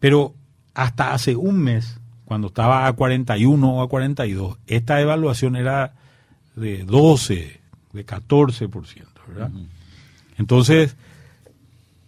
Pero 0.00 0.34
hasta 0.74 1.12
hace 1.12 1.36
un 1.36 1.60
mes, 1.60 2.00
cuando 2.24 2.48
estaba 2.48 2.88
a 2.88 2.92
41 2.94 3.76
o 3.76 3.80
a 3.80 3.88
42, 3.88 4.58
esta 4.66 5.00
evaluación 5.00 5.54
era 5.54 5.94
de 6.56 6.82
12, 6.82 7.60
de 7.92 8.04
14%. 8.04 9.04
¿verdad? 9.28 9.52
Entonces, 10.36 10.96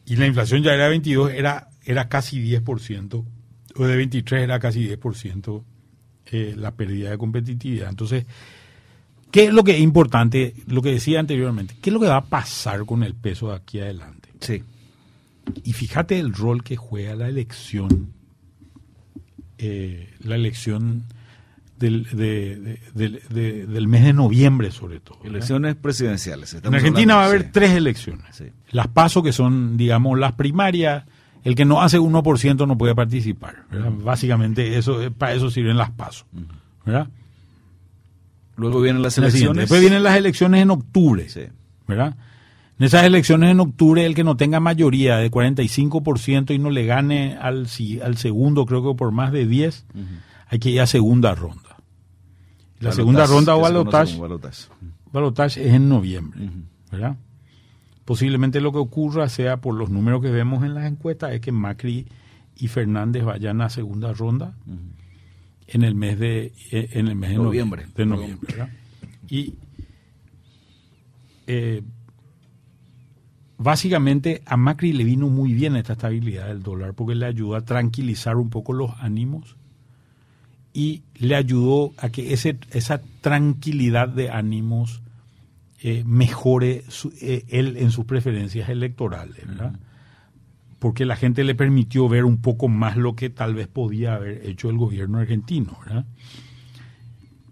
y 0.05 0.17
la 0.17 0.27
inflación 0.27 0.65
ya 0.65 0.75
era 0.75 0.89
22, 0.89 1.31
era, 1.31 1.69
era 1.87 2.09
casi 2.09 2.43
10%, 2.43 3.25
o 3.77 3.87
de 3.87 3.97
23 3.97 4.43
era 4.43 4.59
casi 4.59 4.87
10% 4.87 5.63
eh, 6.27 6.55
la 6.57 6.73
pérdida 6.73 7.11
de 7.11 7.19
competitividad. 7.19 7.89
Entonces, 7.89 8.27
¿Qué 9.31 9.45
es 9.45 9.53
lo 9.53 9.65
que 9.65 9.73
es 9.73 9.81
importante? 9.81 10.55
Lo 10.67 10.83
que 10.83 10.93
decía 10.93 11.21
anteriormente, 11.21 11.77
¿qué 11.83 11.91
es 11.91 11.95
lo 11.95 12.01
que 12.01 12.07
va 12.07 12.17
a 12.17 12.25
pasar 12.25 12.87
con 12.87 13.03
el 13.03 13.15
peso 13.15 13.51
de 13.51 13.57
aquí 13.57 13.81
adelante? 13.81 14.31
Sí. 14.41 14.63
Y 15.63 15.73
fíjate 15.75 16.19
el 16.19 16.33
rol 16.33 16.65
que 16.65 16.77
juega 16.77 17.15
la 17.15 17.29
elección, 17.29 18.13
eh, 19.59 20.15
la 20.21 20.37
elección 20.37 21.05
del, 21.79 22.05
del 22.95 23.89
mes 23.89 24.05
de 24.05 24.13
noviembre 24.13 24.71
sobre 24.71 25.01
todo. 25.01 25.19
Elecciones 25.23 25.77
presidenciales. 25.77 26.55
En 26.55 26.75
Argentina 26.75 27.17
va 27.17 27.25
a 27.25 27.27
haber 27.27 27.53
tres 27.53 27.73
elecciones. 27.73 28.43
Las 28.71 28.89
PASO, 28.89 29.23
que 29.23 29.33
son, 29.33 29.77
digamos, 29.77 30.19
las 30.19 30.33
primarias, 30.33 31.05
el 31.47 31.55
que 31.55 31.65
no 31.65 31.81
hace 31.81 32.01
1% 32.01 32.67
no 32.67 32.77
puede 32.77 32.97
participar. 32.97 33.67
Básicamente, 34.03 34.77
eso 34.77 34.99
para 35.17 35.33
eso 35.33 35.49
sirven 35.49 35.77
las 35.77 35.93
PASO. 35.93 36.27
¿verdad? 36.85 37.07
Luego 38.57 38.81
vienen 38.81 39.01
las 39.01 39.17
elecciones. 39.17 39.63
Después 39.63 39.81
vienen 39.81 40.03
las 40.03 40.17
elecciones 40.17 40.61
en 40.61 40.73
octubre. 40.73 41.25
¿Verdad? 41.87 42.17
En 42.81 42.87
esas 42.87 43.05
elecciones 43.05 43.53
en 43.53 43.61
octubre, 43.61 44.05
el 44.05 44.17
que 44.17 44.25
no 44.25 44.37
tenga 44.37 44.59
mayoría 44.59 45.19
de 45.19 45.31
45% 45.31 46.53
y 46.53 46.59
no 46.59 46.71
le 46.71 46.85
gane 46.85 47.37
al, 47.41 47.69
al 48.03 48.17
segundo, 48.17 48.67
creo 48.67 48.83
que 48.83 48.99
por 48.99 49.13
más 49.13 49.31
de 49.31 49.47
10, 49.47 49.87
hay 50.49 50.59
que 50.59 50.71
ir 50.71 50.81
a 50.81 50.89
segunda 50.89 51.37
ronda. 51.37 51.77
La 52.81 52.91
segunda 52.91 53.25
ronda 53.25 53.55
o 53.55 53.61
balotaje, 53.61 54.19
balotaje 55.13 55.69
es 55.69 55.75
en 55.75 55.89
noviembre. 55.89 56.51
¿Verdad? 56.91 57.17
Posiblemente 58.07 58.61
lo 58.61 58.71
que 58.71 58.79
ocurra 58.79 59.29
sea 59.29 59.57
por 59.57 59.75
los 59.75 59.91
números 59.91 60.23
que 60.23 60.31
vemos 60.31 60.65
en 60.65 60.75
las 60.75 60.87
encuestas, 60.87 61.33
es 61.33 61.41
que 61.41 61.51
Macri 61.51 62.07
y 62.57 62.69
Fernández 62.69 63.25
vayan 63.25 63.61
a 63.61 63.69
segunda 63.69 64.13
ronda 64.13 64.55
en 65.67 65.83
el 65.83 65.97
mes 65.97 66.17
de, 66.17 66.53
eh, 66.71 66.89
en 66.93 67.09
el 67.09 67.17
mes 67.17 67.31
de 67.31 67.37
noviembre. 67.37 67.87
De 67.97 68.07
noviembre 68.07 68.69
Y 69.29 69.55
eh, 71.49 71.83
básicamente 73.59 74.41
a 74.47 74.57
Macri 74.57 74.93
le 74.93 75.03
vino 75.03 75.29
muy 75.29 75.53
bien 75.53 75.75
esta 75.75 75.95
estabilidad 75.95 76.47
del 76.47 76.63
dólar 76.63 76.95
porque 76.95 77.17
le 77.17 77.27
ayudó 77.27 77.57
a 77.57 77.65
tranquilizar 77.65 78.37
un 78.37 78.51
poco 78.51 78.73
los 78.73 78.93
ánimos 79.01 79.57
y 80.73 81.03
le 81.17 81.35
ayudó 81.35 81.93
a 81.99 82.11
que 82.11 82.33
ese, 82.33 82.57
esa 82.71 83.01
tranquilidad 83.21 84.09
de 84.09 84.31
ánimos 84.31 85.03
eh, 85.83 86.03
mejore 86.07 86.85
él 87.21 87.77
en 87.77 87.91
sus 87.91 88.05
preferencias 88.05 88.69
electorales. 88.69 89.47
¿verdad? 89.47 89.79
porque 90.79 91.07
la 91.07 91.17
gente 91.17 91.45
le 91.45 91.55
permitió 91.55 92.09
ver 92.09 92.25
un 92.25 92.39
poco 92.39 92.69
más 92.69 92.97
lo 92.97 93.17
que 93.17 93.31
tal 93.31 93.55
vez 93.55 93.69
podía 93.69 94.15
haber 94.15 94.47
hecho 94.47 94.71
el 94.71 94.77
gobierno 94.77 95.19
argentino. 95.19 95.79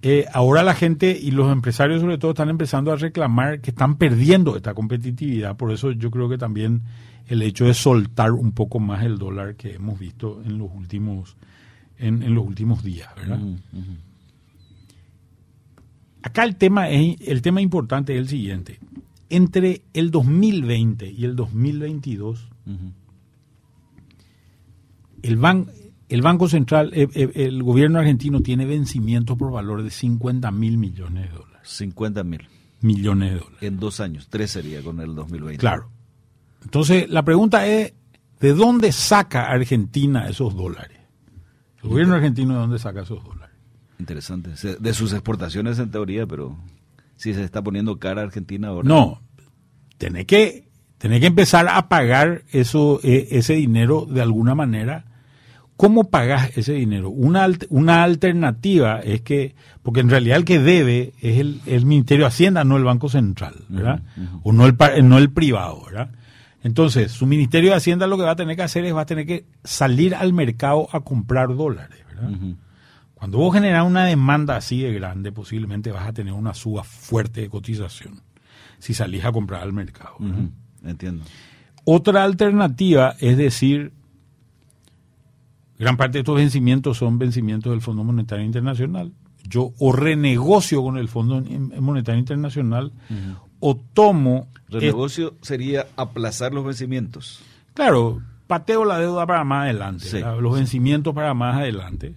Eh, 0.03 0.27
ahora 0.33 0.63
la 0.63 0.75
gente 0.75 1.19
y 1.19 1.31
los 1.31 1.51
empresarios 1.51 2.03
sobre 2.03 2.19
todo 2.19 2.33
están 2.33 2.51
empezando 2.51 2.93
a 2.93 2.97
reclamar 2.97 3.61
que 3.61 3.71
están 3.71 3.97
perdiendo 3.97 4.55
esta 4.55 4.75
competitividad, 4.75 5.57
por 5.57 5.73
eso 5.73 5.93
yo 5.93 6.11
creo 6.11 6.29
que 6.29 6.37
también 6.37 6.83
el 7.27 7.41
hecho 7.41 7.65
de 7.65 7.73
soltar 7.73 8.33
un 8.33 8.53
poco 8.53 8.81
más 8.81 9.03
el 9.03 9.17
dólar 9.17 9.57
que 9.57 9.75
hemos 9.75 9.99
visto 9.99 10.43
en 10.45 10.59
los 10.59 10.69
últimos, 10.75 11.39
en, 11.97 12.35
los 12.35 12.47
últimos 12.47 12.85
días. 12.85 13.09
Acá 16.25 16.45
el 16.45 16.57
tema, 16.57 16.89
es, 16.89 17.19
el 17.21 17.43
tema 17.43 17.61
importante 17.61 18.15
es 18.15 18.19
el 18.19 18.29
siguiente. 18.29 18.81
Entre 19.29 19.83
el 19.93 20.11
2020 20.11 21.11
y 21.11 21.23
el 21.23 21.37
2022, 21.37 22.49
el, 25.21 25.67
el 26.09 26.23
Banco 26.23 26.49
Central, 26.49 26.93
eh, 26.95 27.09
eh, 27.15 27.31
el 27.35 27.63
gobierno 27.63 27.99
argentino 27.99 28.41
tiene 28.41 28.65
vencimientos 28.65 29.37
por 29.37 29.53
valor 29.53 29.83
de 29.83 29.91
50 29.91 30.51
mil 30.51 30.79
millones 30.79 31.31
de 31.31 31.37
dólares. 31.37 31.61
50 31.69 32.25
mil. 32.25 32.49
Millones 32.81 33.33
de 33.33 33.39
dólares. 33.41 33.59
En 33.61 33.79
dos 33.79 34.01
años, 34.01 34.29
tres 34.31 34.51
sería 34.51 34.81
con 34.81 35.01
el 35.01 35.15
2020. 35.15 35.59
Claro. 35.59 35.91
Entonces, 36.63 37.07
la 37.11 37.23
pregunta 37.23 37.67
es, 37.67 37.93
¿de 38.41 38.55
dónde 38.55 38.93
saca 38.93 39.51
Argentina 39.51 40.27
esos 40.27 40.57
dólares? 40.57 41.01
El 41.83 41.91
gobierno 41.91 42.15
argentino, 42.15 42.55
¿de 42.55 42.61
dónde 42.61 42.79
saca 42.79 43.03
esos 43.03 43.23
dólares? 43.23 43.44
Interesante. 44.05 44.51
De 44.79 44.95
sus 44.95 45.13
exportaciones 45.13 45.79
en 45.79 45.91
teoría, 45.91 46.27
pero 46.27 46.57
si 47.17 47.33
se 47.33 47.43
está 47.43 47.63
poniendo 47.63 47.99
cara 47.99 48.23
Argentina 48.23 48.69
ahora. 48.69 48.87
No, 48.87 49.23
tiene 49.99 50.27
que, 50.27 50.69
tiene 50.99 51.21
que 51.21 51.27
empezar 51.27 51.69
a 51.69 51.89
pagar 51.89 52.43
eso, 52.53 53.01
eh, 53.03 53.29
ese 53.31 53.55
dinero 53.55 54.07
de 54.09 54.21
alguna 54.21 54.55
manera 54.55 55.07
¿Cómo 55.77 56.09
pagas 56.09 56.57
ese 56.57 56.75
dinero? 56.75 57.11
Una, 57.11 57.49
una 57.69 58.05
alternativa 58.05 59.01
es 59.01 59.23
que, 59.23 59.57
porque 59.83 60.01
en 60.01 60.09
realidad 60.09 60.37
el 60.37 60.45
que 60.45 60.61
debe 60.61 61.15
es 61.21 61.39
el, 61.41 61.61
el 61.67 61.85
Ministerio 61.85 62.25
de 62.25 62.29
Hacienda, 62.29 62.63
no 62.63 62.77
el 62.77 62.85
Banco 62.85 63.09
Central, 63.09 63.55
¿verdad? 63.69 64.03
O 64.45 64.53
no 64.53 64.67
el, 64.67 64.77
no 65.09 65.19
el 65.19 65.33
privado, 65.33 65.85
¿verdad? 65.87 66.11
Entonces, 66.63 67.11
su 67.11 67.27
Ministerio 67.27 67.71
de 67.71 67.77
Hacienda 67.77 68.07
lo 68.07 68.17
que 68.17 68.23
va 68.23 68.31
a 68.31 68.37
tener 68.37 68.55
que 68.55 68.63
hacer 68.63 68.85
es 68.85 68.95
va 68.95 69.01
a 69.01 69.07
tener 69.07 69.27
que 69.27 69.47
salir 69.65 70.15
al 70.15 70.33
mercado 70.33 70.89
a 70.93 71.01
comprar 71.01 71.57
dólares, 71.57 71.99
¿verdad? 72.09 72.31
Cuando 73.25 73.39
vos 73.39 73.55
generas 73.55 73.87
una 73.87 74.05
demanda 74.05 74.55
así 74.55 74.83
de 74.83 74.93
grande, 74.93 75.33
posiblemente 75.33 75.91
vas 75.91 76.07
a 76.07 76.13
tener 76.13 76.35
una 76.35 76.53
suba 76.53 76.85
fuerte 76.85 77.41
de 77.41 77.49
cotización 77.49 78.21
si 78.79 78.93
salís 78.93 79.25
a 79.25 79.33
comprar 79.33 79.63
al 79.63 79.73
mercado. 79.73 80.17
Entiendo. 80.85 81.25
Otra 81.87 82.23
alternativa 82.23 83.17
es 83.21 83.39
decir, 83.39 83.95
Gran 85.79 85.97
parte 85.97 86.19
de 86.19 86.21
estos 86.21 86.37
vencimientos 86.37 86.99
son 86.99 87.19
vencimientos 87.19 87.73
del 87.73 87.81
Fondo 87.81 88.05
Monetario 88.05 88.45
Internacional. 88.45 89.11
Yo 89.43 89.73
o 89.79 89.93
renegocio 89.93 90.83
con 90.83 90.99
el 90.99 91.09
Fondo 91.09 91.43
Monetario 91.81 92.19
Internacional 92.19 92.93
o 93.59 93.75
tomo... 93.75 94.49
Renegocio 94.69 95.35
sería 95.41 95.87
aplazar 95.97 96.53
los 96.53 96.63
vencimientos. 96.63 97.41
Claro, 97.73 98.21
pateo 98.49 98.85
la 98.85 98.99
deuda 98.99 99.27
para 99.27 99.45
más 99.45 99.63
adelante, 99.65 100.21
los 100.43 100.55
vencimientos 100.55 101.15
para 101.15 101.33
más 101.33 101.57
adelante. 101.57 102.17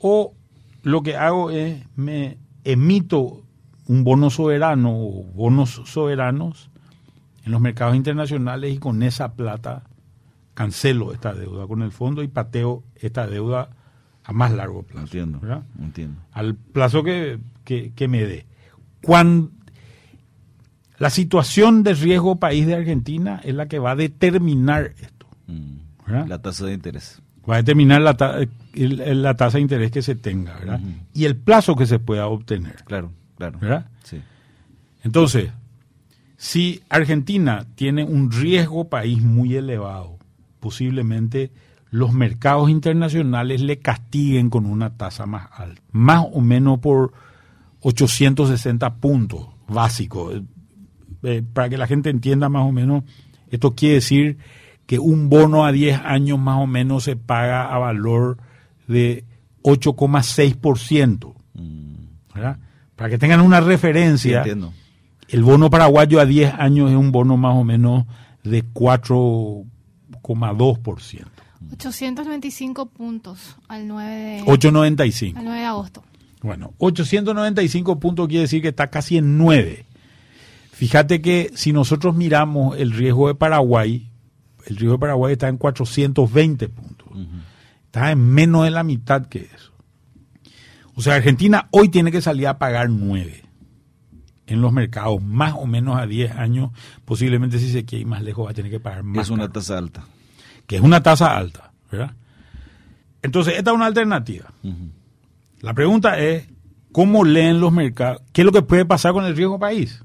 O 0.00 0.34
lo 0.82 1.02
que 1.02 1.16
hago 1.16 1.50
es 1.50 1.84
me 1.96 2.38
emito 2.64 3.42
un 3.86 4.04
bono 4.04 4.30
soberano 4.30 4.90
o 4.92 5.24
bonos 5.34 5.82
soberanos 5.84 6.70
en 7.44 7.52
los 7.52 7.60
mercados 7.60 7.96
internacionales 7.96 8.74
y 8.74 8.78
con 8.78 9.02
esa 9.02 9.34
plata 9.34 9.84
cancelo 10.54 11.12
esta 11.12 11.34
deuda 11.34 11.66
con 11.66 11.82
el 11.82 11.92
fondo 11.92 12.22
y 12.22 12.28
pateo 12.28 12.82
esta 12.96 13.26
deuda 13.26 13.70
a 14.24 14.32
más 14.32 14.50
largo 14.52 14.82
plazo. 14.82 15.04
Entiendo, 15.04 15.40
entiendo. 15.80 16.20
Al 16.32 16.56
plazo 16.56 17.04
que, 17.04 17.38
me 18.08 18.24
dé. 18.24 18.46
Cuando, 19.02 19.50
la 20.98 21.10
situación 21.10 21.84
de 21.84 21.94
riesgo 21.94 22.36
país 22.36 22.66
de 22.66 22.74
Argentina 22.74 23.40
es 23.44 23.54
la 23.54 23.66
que 23.66 23.78
va 23.78 23.92
a 23.92 23.96
determinar 23.96 24.94
esto. 24.98 25.26
Mm. 25.46 26.28
La 26.28 26.40
tasa 26.40 26.66
de 26.66 26.72
interés. 26.72 27.20
Va 27.48 27.54
a 27.54 27.58
determinar 27.58 28.00
la, 28.02 28.14
ta- 28.16 28.38
el- 28.74 29.22
la 29.22 29.34
tasa 29.34 29.58
de 29.58 29.62
interés 29.62 29.90
que 29.90 30.02
se 30.02 30.14
tenga, 30.16 30.54
¿verdad? 30.58 30.80
Y 31.14 31.24
el 31.26 31.36
plazo 31.36 31.76
que 31.76 31.86
se 31.86 31.98
pueda 31.98 32.26
obtener, 32.26 32.76
Claro, 32.84 33.12
claro. 33.36 33.58
¿verdad? 33.60 33.86
Sí. 34.02 34.20
Entonces, 35.04 35.50
si 36.36 36.82
Argentina 36.88 37.66
tiene 37.76 38.04
un 38.04 38.30
riesgo 38.32 38.88
país 38.88 39.22
muy 39.22 39.54
elevado, 39.54 40.18
posiblemente 40.60 41.52
los 41.90 42.12
mercados 42.12 42.68
internacionales 42.68 43.60
le 43.62 43.78
castiguen 43.78 44.50
con 44.50 44.66
una 44.66 44.90
tasa 44.96 45.24
más 45.26 45.48
alta, 45.52 45.80
más 45.92 46.24
o 46.32 46.40
menos 46.40 46.80
por 46.80 47.12
860 47.80 48.94
puntos 48.96 49.46
básicos. 49.68 50.42
Eh, 51.22 51.42
para 51.52 51.68
que 51.68 51.78
la 51.78 51.86
gente 51.86 52.10
entienda 52.10 52.48
más 52.48 52.62
o 52.66 52.72
menos, 52.72 53.04
esto 53.50 53.74
quiere 53.74 53.96
decir 53.96 54.38
que 54.86 54.98
un 54.98 55.28
bono 55.28 55.64
a 55.66 55.72
10 55.72 56.00
años 56.04 56.38
más 56.38 56.58
o 56.60 56.66
menos 56.66 57.04
se 57.04 57.16
paga 57.16 57.72
a 57.74 57.78
valor 57.78 58.38
de 58.86 59.24
8,6%. 59.62 61.34
¿verdad? 62.34 62.58
Para 62.94 63.10
que 63.10 63.18
tengan 63.18 63.40
una 63.40 63.60
Sí, 63.60 63.64
referencia, 63.66 64.38
entiendo. 64.38 64.72
el 65.28 65.42
bono 65.42 65.70
paraguayo 65.70 66.20
a 66.20 66.26
10 66.26 66.54
años 66.54 66.90
es 66.90 66.96
un 66.96 67.10
bono 67.12 67.36
más 67.36 67.54
o 67.56 67.64
menos 67.64 68.04
de 68.44 68.64
4,2%. 68.64 71.24
895 71.72 72.86
puntos 72.90 73.56
al 73.68 73.88
9 73.88 74.14
de, 74.14 74.42
8,95. 74.44 75.36
al 75.38 75.44
9 75.44 75.58
de 75.60 75.66
agosto. 75.66 76.04
Bueno, 76.42 76.74
895 76.78 77.98
puntos 77.98 78.28
quiere 78.28 78.42
decir 78.42 78.62
que 78.62 78.68
está 78.68 78.88
casi 78.88 79.16
en 79.16 79.36
9. 79.38 79.84
Fíjate 80.72 81.20
que 81.22 81.50
si 81.54 81.72
nosotros 81.72 82.14
miramos 82.14 82.76
el 82.78 82.92
riesgo 82.92 83.28
de 83.28 83.34
Paraguay, 83.34 84.10
el 84.66 84.76
riesgo 84.76 84.94
de 84.94 84.98
Paraguay 84.98 85.32
está 85.32 85.48
en 85.48 85.56
420 85.56 86.68
puntos. 86.68 87.08
Está 87.86 88.10
en 88.12 88.20
menos 88.20 88.64
de 88.64 88.70
la 88.70 88.82
mitad 88.82 89.26
que 89.26 89.48
eso. 89.54 89.72
O 90.94 91.02
sea, 91.02 91.14
Argentina 91.14 91.68
hoy 91.70 91.88
tiene 91.88 92.10
que 92.10 92.20
salir 92.20 92.46
a 92.48 92.58
pagar 92.58 92.90
9 92.90 93.44
en 94.46 94.60
los 94.60 94.72
mercados, 94.72 95.22
más 95.22 95.54
o 95.54 95.66
menos 95.66 95.98
a 95.98 96.06
10 96.06 96.32
años. 96.32 96.70
Posiblemente 97.04 97.58
si 97.58 97.70
se 97.70 97.84
quiere 97.84 98.02
ir 98.02 98.06
más 98.06 98.22
lejos 98.22 98.46
va 98.46 98.50
a 98.50 98.54
tener 98.54 98.70
que 98.70 98.80
pagar 98.80 99.02
más. 99.02 99.26
Es 99.26 99.30
una 99.30 99.44
caro 99.44 99.52
tasa 99.54 99.78
alta. 99.78 100.04
que 100.66 100.76
es 100.76 100.82
una 100.82 101.02
tasa 101.02 101.36
alta, 101.36 101.72
¿verdad? 101.90 102.14
Entonces, 103.22 103.54
esta 103.56 103.70
es 103.70 103.76
una 103.76 103.86
alternativa. 103.86 104.52
La 105.60 105.74
pregunta 105.74 106.18
es, 106.18 106.48
¿cómo 106.92 107.24
leen 107.24 107.60
los 107.60 107.72
mercados? 107.72 108.22
¿Qué 108.32 108.42
es 108.42 108.44
lo 108.46 108.52
que 108.52 108.62
puede 108.62 108.84
pasar 108.84 109.12
con 109.12 109.24
el 109.24 109.36
riesgo 109.36 109.58
país? 109.58 110.02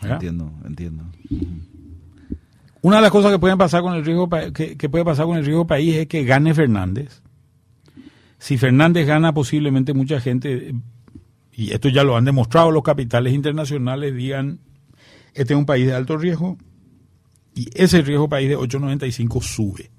¿Verdad? 0.00 0.16
Entiendo, 0.16 0.52
entiendo. 0.64 1.04
Una 2.82 2.96
de 2.96 3.02
las 3.02 3.10
cosas 3.10 3.32
que 3.32 3.38
pueden 3.38 3.58
pasar 3.58 3.82
con 3.82 3.94
el 3.94 4.04
riesgo 4.04 4.28
que, 4.28 4.76
que 4.76 4.88
puede 4.88 5.04
pasar 5.04 5.26
con 5.26 5.36
el 5.36 5.44
riesgo 5.44 5.66
país 5.66 5.96
es 5.96 6.06
que 6.06 6.24
gane 6.24 6.54
Fernández. 6.54 7.22
Si 8.38 8.56
Fernández 8.56 9.06
gana, 9.06 9.34
posiblemente 9.34 9.94
mucha 9.94 10.20
gente, 10.20 10.74
y 11.52 11.72
esto 11.72 11.88
ya 11.88 12.04
lo 12.04 12.16
han 12.16 12.24
demostrado 12.24 12.70
los 12.70 12.84
capitales 12.84 13.34
internacionales, 13.34 14.14
digan, 14.14 14.60
este 15.34 15.54
es 15.54 15.58
un 15.58 15.66
país 15.66 15.86
de 15.86 15.94
alto 15.94 16.16
riesgo, 16.16 16.56
y 17.54 17.68
ese 17.74 18.02
riesgo 18.02 18.28
país 18.28 18.48
de 18.48 18.56
8.95 18.56 19.42
sube. 19.42 19.90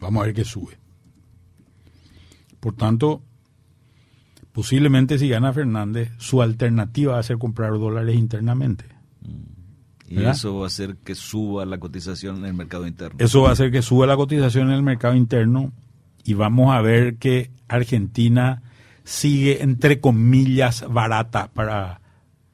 Vamos 0.00 0.22
a 0.22 0.26
ver 0.26 0.34
qué 0.34 0.44
sube. 0.44 0.78
Por 2.58 2.74
tanto, 2.74 3.22
posiblemente 4.52 5.18
si 5.18 5.28
gana 5.28 5.52
Fernández, 5.52 6.12
su 6.16 6.40
alternativa 6.40 7.14
va 7.14 7.18
a 7.18 7.22
ser 7.22 7.36
comprar 7.36 7.72
dólares 7.72 8.16
internamente. 8.16 8.86
Y 10.10 10.16
¿Verdad? 10.16 10.32
eso 10.32 10.56
va 10.56 10.64
a 10.64 10.66
hacer 10.66 10.96
que 10.96 11.14
suba 11.14 11.64
la 11.64 11.78
cotización 11.78 12.38
en 12.38 12.46
el 12.46 12.54
mercado 12.54 12.84
interno. 12.84 13.16
Eso 13.20 13.42
va 13.42 13.50
a 13.50 13.52
hacer 13.52 13.70
que 13.70 13.80
suba 13.80 14.08
la 14.08 14.16
cotización 14.16 14.68
en 14.68 14.74
el 14.74 14.82
mercado 14.82 15.14
interno 15.14 15.72
y 16.24 16.34
vamos 16.34 16.74
a 16.74 16.80
ver 16.80 17.16
que 17.16 17.52
Argentina 17.68 18.62
sigue, 19.04 19.62
entre 19.62 20.00
comillas, 20.00 20.84
barata 20.90 21.52
para 21.52 22.00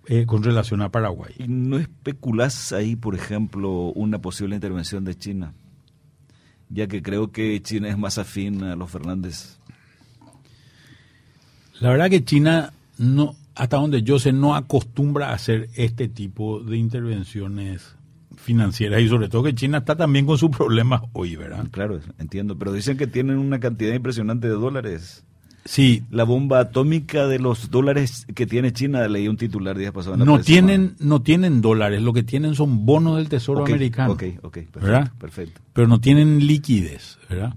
eh, 0.07 0.27
con 0.27 0.42
relación 0.42 0.83
a 0.83 0.90
Paraguay. 0.90 1.33
¿Y 1.38 1.49
no 1.49 1.79
especulás 1.79 2.73
ahí, 2.73 2.95
por 2.95 3.14
ejemplo, 3.14 3.90
una 3.95 4.21
posible 4.21 4.55
intervención 4.55 5.05
de 5.05 5.16
China? 5.16 5.55
Ya 6.69 6.87
que 6.88 7.03
creo 7.03 7.33
que 7.33 7.61
China 7.62 7.88
es 7.88 7.97
más 7.97 8.19
afín 8.19 8.62
a 8.64 8.77
los 8.77 8.90
Fernández. 8.90 9.59
La 11.81 11.88
verdad 11.88 12.11
que 12.11 12.23
China, 12.23 12.73
no, 12.99 13.35
hasta 13.57 13.79
donde 13.79 14.03
yo 14.03 14.19
sé, 14.19 14.33
no 14.33 14.55
acostumbra 14.55 15.31
a 15.31 15.35
hacer 15.35 15.71
este 15.75 16.09
tipo 16.09 16.61
de 16.61 16.77
intervenciones 16.77 17.97
financieras 18.37 19.01
y 19.01 19.09
sobre 19.09 19.29
todo 19.29 19.45
que 19.45 19.55
China 19.55 19.79
está 19.79 19.97
también 19.97 20.27
con 20.27 20.37
sus 20.37 20.51
problemas 20.51 21.03
hoy, 21.14 21.37
¿verdad? 21.37 21.66
Claro, 21.71 21.99
entiendo. 22.19 22.57
Pero 22.59 22.73
dicen 22.73 22.99
que 22.99 23.07
tienen 23.07 23.38
una 23.38 23.59
cantidad 23.59 23.95
impresionante 23.95 24.47
de 24.47 24.55
dólares. 24.55 25.25
Sí, 25.64 26.05
La 26.11 26.23
bomba 26.23 26.61
atómica 26.61 27.27
de 27.27 27.40
los 27.40 27.71
dólares 27.71 28.27
que 28.35 28.47
tiene 28.47 28.73
China, 28.73 29.09
leí 29.09 29.27
un 29.27 29.37
titular 29.37 29.77
días 29.77 29.90
pasados. 29.90 30.19
no 30.19 30.38
tienen, 30.38 30.95
no 31.01 31.23
tienen 31.23 31.61
dólares, 31.61 32.03
lo 32.03 32.12
que 32.12 32.23
tienen 32.23 32.55
son 32.55 32.87
bonos 32.87 33.16
del 33.16 33.29
Tesoro 33.29 33.64
americano. 33.64 34.12
Ok, 34.12 34.23
ok, 34.42 34.53
perfecto. 34.53 34.81
¿Verdad? 34.81 35.12
perfecto. 35.19 35.61
pero 35.73 35.88
no 35.88 35.99
tienen 35.99 36.47
liquidez, 36.47 37.19
¿verdad? 37.29 37.55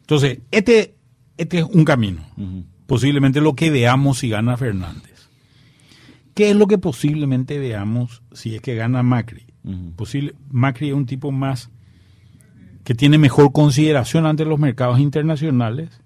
Entonces, 0.00 0.38
este, 0.50 0.94
este 1.36 1.58
es 1.58 1.64
un 1.64 1.84
camino. 1.84 2.22
Ujú. 2.38 2.64
Posiblemente 2.88 3.42
lo 3.42 3.54
que 3.54 3.70
veamos 3.70 4.16
si 4.16 4.30
gana 4.30 4.56
Fernández. 4.56 5.28
¿Qué 6.32 6.48
es 6.48 6.56
lo 6.56 6.66
que 6.66 6.78
posiblemente 6.78 7.58
veamos 7.58 8.22
si 8.32 8.54
es 8.54 8.62
que 8.62 8.76
gana 8.76 9.02
Macri? 9.02 9.44
Posible, 9.94 10.34
Macri 10.50 10.88
es 10.88 10.94
un 10.94 11.04
tipo 11.04 11.30
más 11.30 11.68
que 12.84 12.94
tiene 12.94 13.18
mejor 13.18 13.52
consideración 13.52 14.24
ante 14.24 14.46
los 14.46 14.58
mercados 14.58 15.00
internacionales, 15.00 16.00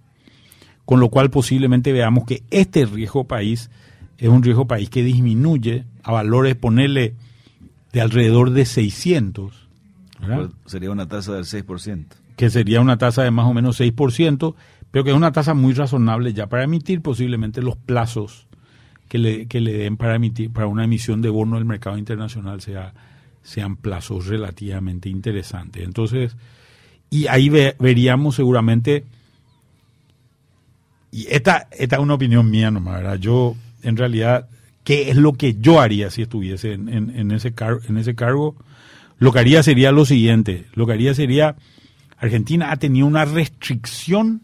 con 0.85 0.99
lo 0.99 1.09
cual 1.09 1.31
posiblemente 1.31 1.93
veamos 1.93 2.25
que 2.25 2.43
este 2.51 2.85
riesgo 2.85 3.29
país 3.29 3.71
es 4.19 4.29
un 4.29 4.43
riesgo 4.43 4.67
país 4.67 4.91
que 4.91 5.05
disminuye 5.05 5.85
a 6.03 6.11
valores, 6.11 6.57
ponerle 6.57 7.15
de 7.93 8.01
alrededor 8.01 8.51
de 8.51 8.67
600, 8.67 9.69
¿verdad? 10.21 10.51
Pues 10.65 10.73
sería 10.73 10.91
una 10.91 11.07
tasa 11.07 11.35
del 11.35 11.45
6%. 11.45 12.07
que 12.35 12.51
sería 12.51 12.81
una 12.81 12.99
tasa 12.99 13.23
de 13.23 13.31
más 13.31 13.47
o 13.47 13.55
menos 13.55 13.81
6%, 13.81 14.57
pero 14.93 15.03
que 15.03 15.11
es 15.11 15.17
una 15.17 15.33
tasa 15.33 15.53
muy 15.55 15.73
razonable 15.75 16.33
ya 16.33 16.47
para 16.47 16.63
emitir 16.63 17.01
posiblemente 17.03 17.61
los 17.63 17.75
plazos 17.77 18.47
que 19.09 19.19
le, 19.19 19.47
que 19.47 19.61
le 19.61 19.73
den 19.73 19.97
para 19.97 20.15
emitir 20.15 20.53
para 20.53 20.69
una 20.69 20.85
emisión 20.85 21.21
de 21.21 21.29
bono 21.31 21.57
del 21.57 21.65
mercado 21.65 21.99
internacional 21.99 22.61
sea, 22.61 22.95
sean 23.43 23.77
plazos 23.77 24.27
relativamente 24.27 25.09
interesantes. 25.09 25.83
Entonces, 25.85 26.37
y 27.11 27.27
ahí 27.27 27.49
ve- 27.49 27.75
veríamos 27.79 28.37
seguramente, 28.37 29.05
y 31.11 31.27
esta, 31.29 31.69
esta 31.73 31.97
es 31.97 32.03
una 32.03 32.15
opinión 32.15 32.51
mía 32.51 32.71
nomás, 32.71 33.03
¿verdad? 33.03 33.19
Yo, 33.19 33.55
en 33.83 33.97
realidad, 33.99 34.49
¿qué 34.85 35.11
es 35.11 35.17
lo 35.17 35.35
que 35.35 35.57
yo 35.61 35.81
haría 35.81 36.11
si 36.11 36.23
estuviese 36.23 36.73
en, 36.73 36.89
en- 36.89 37.31
ese, 37.33 37.53
en 37.89 37.97
ese 37.99 38.15
cargo? 38.15 38.57
Lo 39.19 39.31
que 39.33 39.39
haría 39.41 39.63
sería 39.63 39.93
lo 39.93 40.05
siguiente, 40.07 40.67
lo 40.75 40.87
que 40.87 40.93
haría 40.95 41.15
sería, 41.15 41.57
Argentina 42.17 42.73
ha 42.73 42.77
tenido 42.77 43.07
una 43.07 43.25
restricción 43.27 44.41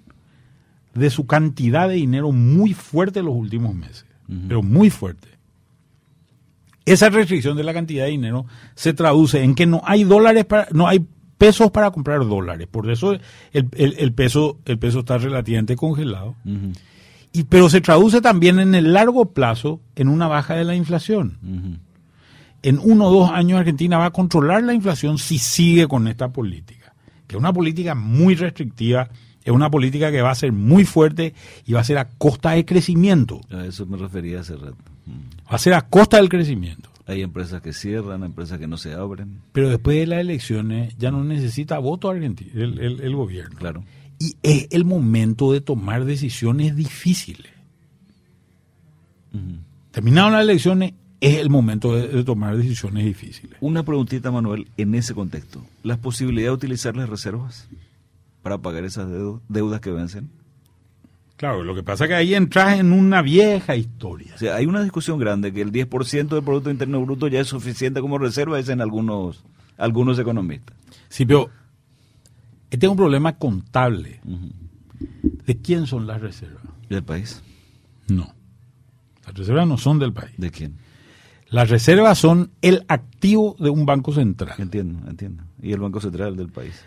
de 0.98 1.10
su 1.10 1.26
cantidad 1.26 1.88
de 1.88 1.94
dinero 1.94 2.32
muy 2.32 2.74
fuerte 2.74 3.20
en 3.20 3.26
los 3.26 3.34
últimos 3.34 3.74
meses, 3.74 4.04
pero 4.48 4.62
muy 4.62 4.90
fuerte. 4.90 5.28
Esa 6.84 7.10
restricción 7.10 7.56
de 7.56 7.64
la 7.64 7.74
cantidad 7.74 8.04
de 8.04 8.10
dinero 8.10 8.46
se 8.74 8.94
traduce 8.94 9.42
en 9.42 9.54
que 9.54 9.66
no 9.66 9.82
hay 9.84 10.04
dólares 10.04 10.44
para, 10.46 10.68
no 10.72 10.88
hay 10.88 11.04
pesos 11.36 11.70
para 11.70 11.90
comprar 11.90 12.20
dólares. 12.26 12.66
Por 12.70 12.90
eso 12.90 13.12
el, 13.12 13.20
el- 13.72 13.94
el 13.98 14.12
peso, 14.12 14.58
el 14.64 14.78
peso 14.78 15.00
está 15.00 15.18
relativamente 15.18 15.76
congelado. 15.76 16.34
Y, 17.32 17.44
pero 17.44 17.68
se 17.68 17.82
traduce 17.82 18.22
también 18.22 18.58
en 18.58 18.74
el 18.74 18.94
largo 18.94 19.32
plazo 19.34 19.80
en 19.96 20.08
una 20.08 20.28
baja 20.28 20.54
de 20.54 20.64
la 20.64 20.74
inflación. 20.74 21.36
En 22.62 22.78
uno 22.82 23.04
o 23.06 23.12
dos 23.12 23.30
años 23.30 23.60
Argentina 23.60 23.98
va 23.98 24.06
a 24.06 24.10
controlar 24.10 24.62
la 24.62 24.72
inflación 24.74 25.18
si 25.18 25.38
sigue 25.38 25.86
con 25.86 26.08
esta 26.08 26.32
política, 26.32 26.94
que 27.26 27.36
es 27.36 27.38
una 27.38 27.52
política 27.52 27.94
muy 27.94 28.34
restrictiva, 28.34 29.10
es 29.48 29.54
una 29.54 29.70
política 29.70 30.10
que 30.10 30.22
va 30.22 30.30
a 30.30 30.34
ser 30.34 30.52
muy 30.52 30.84
fuerte 30.84 31.34
y 31.66 31.72
va 31.72 31.80
a 31.80 31.84
ser 31.84 31.98
a 31.98 32.08
costa 32.08 32.52
de 32.52 32.64
crecimiento, 32.64 33.40
A 33.50 33.64
eso 33.64 33.86
me 33.86 33.96
refería 33.96 34.40
hace 34.40 34.56
rato. 34.56 34.76
Mm. 35.06 35.10
va 35.50 35.56
a 35.56 35.58
ser 35.58 35.74
a 35.74 35.82
costa 35.82 36.16
del 36.18 36.28
crecimiento. 36.28 36.90
Hay 37.06 37.22
empresas 37.22 37.62
que 37.62 37.72
cierran, 37.72 38.22
empresas 38.22 38.58
que 38.58 38.66
no 38.66 38.76
se 38.76 38.92
abren. 38.92 39.40
Pero 39.52 39.70
después 39.70 39.96
de 39.98 40.06
las 40.06 40.20
elecciones 40.20 40.94
ya 40.98 41.10
no 41.10 41.24
necesita 41.24 41.78
voto 41.78 42.10
Argentina, 42.10 42.50
el, 42.54 42.78
el- 42.78 43.00
el 43.00 43.16
gobierno. 43.16 43.58
Claro. 43.58 43.82
Y 44.18 44.34
es 44.42 44.68
el 44.72 44.84
momento 44.84 45.52
de 45.52 45.60
tomar 45.62 46.04
decisiones 46.04 46.76
difíciles. 46.76 47.50
Ujú. 49.32 49.58
Terminaron 49.90 50.32
las 50.32 50.42
elecciones, 50.42 50.92
es 51.20 51.36
el 51.38 51.50
momento 51.50 51.94
de, 51.94 52.08
de 52.08 52.24
tomar 52.24 52.56
decisiones 52.56 53.04
difíciles. 53.04 53.56
Una 53.60 53.82
preguntita, 53.82 54.30
Manuel, 54.30 54.68
en 54.76 54.94
ese 54.94 55.14
contexto. 55.14 55.64
¿Las 55.82 55.98
posibilidades 55.98 56.50
de 56.50 56.66
utilizar 56.66 56.96
las 56.96 57.08
reservas 57.08 57.68
para 58.48 58.62
pagar 58.62 58.84
esas 58.84 59.08
deu- 59.08 59.40
deudas 59.48 59.80
que 59.80 59.90
vencen? 59.90 60.30
Claro, 61.36 61.62
lo 61.62 61.74
que 61.74 61.82
pasa 61.82 62.04
es 62.04 62.08
que 62.08 62.14
ahí 62.14 62.34
entras 62.34 62.80
en 62.80 62.92
una 62.92 63.20
vieja 63.22 63.76
historia. 63.76 64.32
O 64.34 64.38
sea, 64.38 64.56
hay 64.56 64.66
una 64.66 64.82
discusión 64.82 65.18
grande 65.18 65.52
que 65.52 65.60
el 65.60 65.70
10% 65.70 66.28
del 66.34 66.42
Producto 66.42 66.70
Interno 66.70 67.00
Bruto 67.04 67.28
ya 67.28 67.40
es 67.40 67.46
suficiente 67.48 68.00
como 68.00 68.18
reserva, 68.18 68.58
es 68.58 68.68
en 68.70 68.80
algunos, 68.80 69.44
algunos 69.76 70.18
economistas. 70.18 70.76
Sí, 71.08 71.24
pero 71.26 71.50
Este 72.70 72.86
es 72.86 72.90
un 72.90 72.96
problema 72.96 73.36
contable. 73.36 74.20
¿De 75.46 75.56
quién 75.60 75.86
son 75.86 76.06
las 76.06 76.20
reservas? 76.20 76.62
¿Del 76.88 77.02
país? 77.04 77.42
No. 78.08 78.34
Las 79.26 79.34
reservas 79.36 79.68
no 79.68 79.78
son 79.78 79.98
del 79.98 80.12
país. 80.12 80.32
¿De 80.38 80.50
quién? 80.50 80.76
Las 81.50 81.70
reservas 81.70 82.18
son 82.18 82.50
el 82.62 82.84
activo 82.88 83.54
de 83.58 83.70
un 83.70 83.86
banco 83.86 84.12
central. 84.12 84.54
Entiendo, 84.58 85.08
entiendo. 85.08 85.44
¿Y 85.62 85.72
el 85.72 85.80
Banco 85.80 86.00
Central 86.00 86.36
del 86.36 86.48
país? 86.48 86.82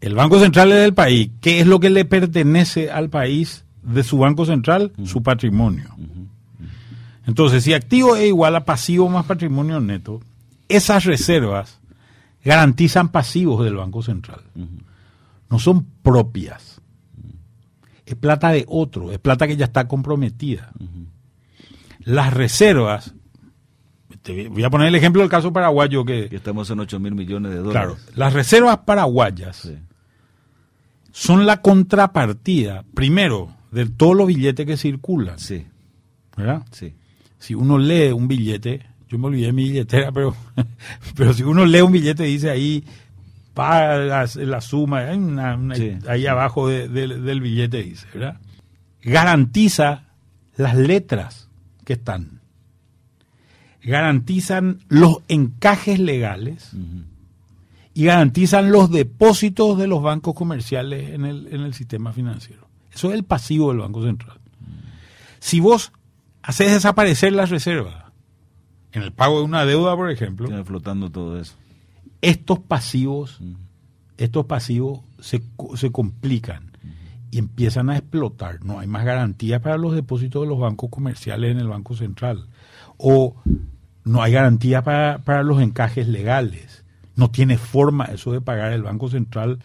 El 0.00 0.14
Banco 0.14 0.38
Central 0.38 0.72
es 0.72 0.78
del 0.78 0.94
país. 0.94 1.30
¿Qué 1.40 1.60
es 1.60 1.66
lo 1.66 1.80
que 1.80 1.90
le 1.90 2.04
pertenece 2.04 2.90
al 2.90 3.10
país 3.10 3.64
de 3.82 4.02
su 4.04 4.18
Banco 4.18 4.44
Central? 4.44 4.92
Su 5.04 5.22
patrimonio. 5.22 5.90
Entonces, 7.26 7.64
si 7.64 7.74
activo 7.74 8.14
es 8.14 8.28
igual 8.28 8.54
a 8.54 8.64
pasivo 8.64 9.08
más 9.08 9.26
patrimonio 9.26 9.80
neto, 9.80 10.20
esas 10.68 11.04
reservas 11.04 11.80
garantizan 12.44 13.08
pasivos 13.08 13.64
del 13.64 13.74
Banco 13.74 14.02
Central. 14.02 14.42
No 15.50 15.58
son 15.58 15.86
propias. 16.02 16.80
Es 18.04 18.14
plata 18.14 18.50
de 18.50 18.64
otro, 18.68 19.10
es 19.10 19.18
plata 19.18 19.48
que 19.48 19.56
ya 19.56 19.64
está 19.64 19.88
comprometida. 19.88 20.70
Las 21.98 22.32
reservas, 22.32 23.14
te 24.26 24.48
voy 24.48 24.64
a 24.64 24.70
poner 24.70 24.88
el 24.88 24.94
ejemplo 24.94 25.22
del 25.22 25.30
caso 25.30 25.52
paraguayo 25.52 26.04
que, 26.04 26.28
Que 26.28 26.36
estamos 26.36 26.68
en 26.70 26.80
8 26.80 26.98
mil 27.00 27.14
millones 27.14 27.52
de 27.54 27.62
Claro, 27.70 27.90
dólares. 27.96 28.12
las 28.16 28.32
reservas 28.32 28.78
paraguayas 28.78 29.56
Sí. 29.56 29.76
son 31.12 31.46
la 31.46 31.62
contrapartida, 31.62 32.84
primero, 32.94 33.54
de 33.70 33.86
todos 33.86 34.16
los 34.16 34.26
billetes 34.26 34.66
que 34.66 34.76
circulan. 34.76 35.38
Sí, 35.38 35.66
¿verdad? 36.36 36.62
sí. 36.72 36.94
Si 37.38 37.54
uno 37.54 37.78
lee 37.78 38.10
un 38.12 38.28
billete, 38.28 38.86
yo 39.08 39.18
me 39.18 39.26
olvidé 39.28 39.46
de 39.46 39.52
mi 39.52 39.64
billetera, 39.68 40.10
pero, 40.12 40.34
pero 41.16 41.32
si 41.32 41.42
uno 41.42 41.64
lee 41.64 41.80
un 41.82 41.92
billete 41.92 42.24
dice 42.24 42.50
ahí, 42.50 42.84
paga 43.54 43.96
la, 43.98 44.28
la 44.34 44.60
suma, 44.60 44.98
hay 45.00 45.16
una- 45.16 45.54
una- 45.54 45.74
Sí, 45.76 45.96
ahí 46.08 46.26
abajo 46.26 46.68
de- 46.68 46.88
del- 46.88 47.24
del 47.24 47.40
billete 47.40 47.82
dice, 47.82 48.06
¿verdad? 48.12 48.38
Garantiza 49.02 50.04
las 50.56 50.74
letras 50.76 51.48
que 51.84 51.92
están. 51.94 52.35
Garantizan 53.86 54.80
los 54.88 55.18
encajes 55.28 56.00
legales 56.00 56.72
y 57.94 58.04
garantizan 58.04 58.72
los 58.72 58.90
depósitos 58.90 59.78
de 59.78 59.86
los 59.86 60.02
bancos 60.02 60.34
comerciales 60.34 61.10
en 61.10 61.24
el, 61.24 61.46
en 61.52 61.60
el 61.60 61.72
sistema 61.72 62.12
financiero. 62.12 62.68
Eso 62.92 63.08
es 63.08 63.14
el 63.14 63.24
pasivo 63.24 63.70
del 63.70 63.78
Banco 63.78 64.02
Central. 64.02 64.38
Si 65.38 65.60
vos 65.60 65.92
haces 66.42 66.72
desaparecer 66.72 67.32
las 67.32 67.50
reservas 67.50 68.06
en 68.92 69.02
el 69.02 69.12
pago 69.12 69.38
de 69.38 69.44
una 69.44 69.64
deuda, 69.64 69.94
por 69.94 70.10
ejemplo, 70.10 70.48
Queda 70.48 70.64
flotando 70.64 71.10
todo 71.10 71.38
eso. 71.38 71.54
estos 72.22 72.58
pasivos, 72.58 73.40
estos 74.16 74.46
pasivos 74.46 75.00
se, 75.20 75.42
se 75.74 75.92
complican 75.92 76.72
y 77.30 77.38
empiezan 77.38 77.90
a 77.90 77.96
explotar. 77.96 78.64
No 78.64 78.80
hay 78.80 78.86
más 78.86 79.04
garantía 79.04 79.60
para 79.60 79.76
los 79.76 79.94
depósitos 79.94 80.42
de 80.42 80.48
los 80.48 80.58
bancos 80.58 80.90
comerciales 80.90 81.50
en 81.52 81.58
el 81.58 81.68
Banco 81.68 81.94
Central. 81.94 82.46
O 82.96 83.36
no 84.06 84.22
hay 84.22 84.32
garantía 84.32 84.82
para, 84.82 85.18
para 85.18 85.42
los 85.42 85.60
encajes 85.60 86.08
legales. 86.08 86.82
No 87.16 87.30
tiene 87.30 87.58
forma 87.58 88.06
eso 88.06 88.32
de 88.32 88.40
pagar 88.40 88.72
el 88.72 88.82
Banco 88.82 89.10
Central 89.10 89.58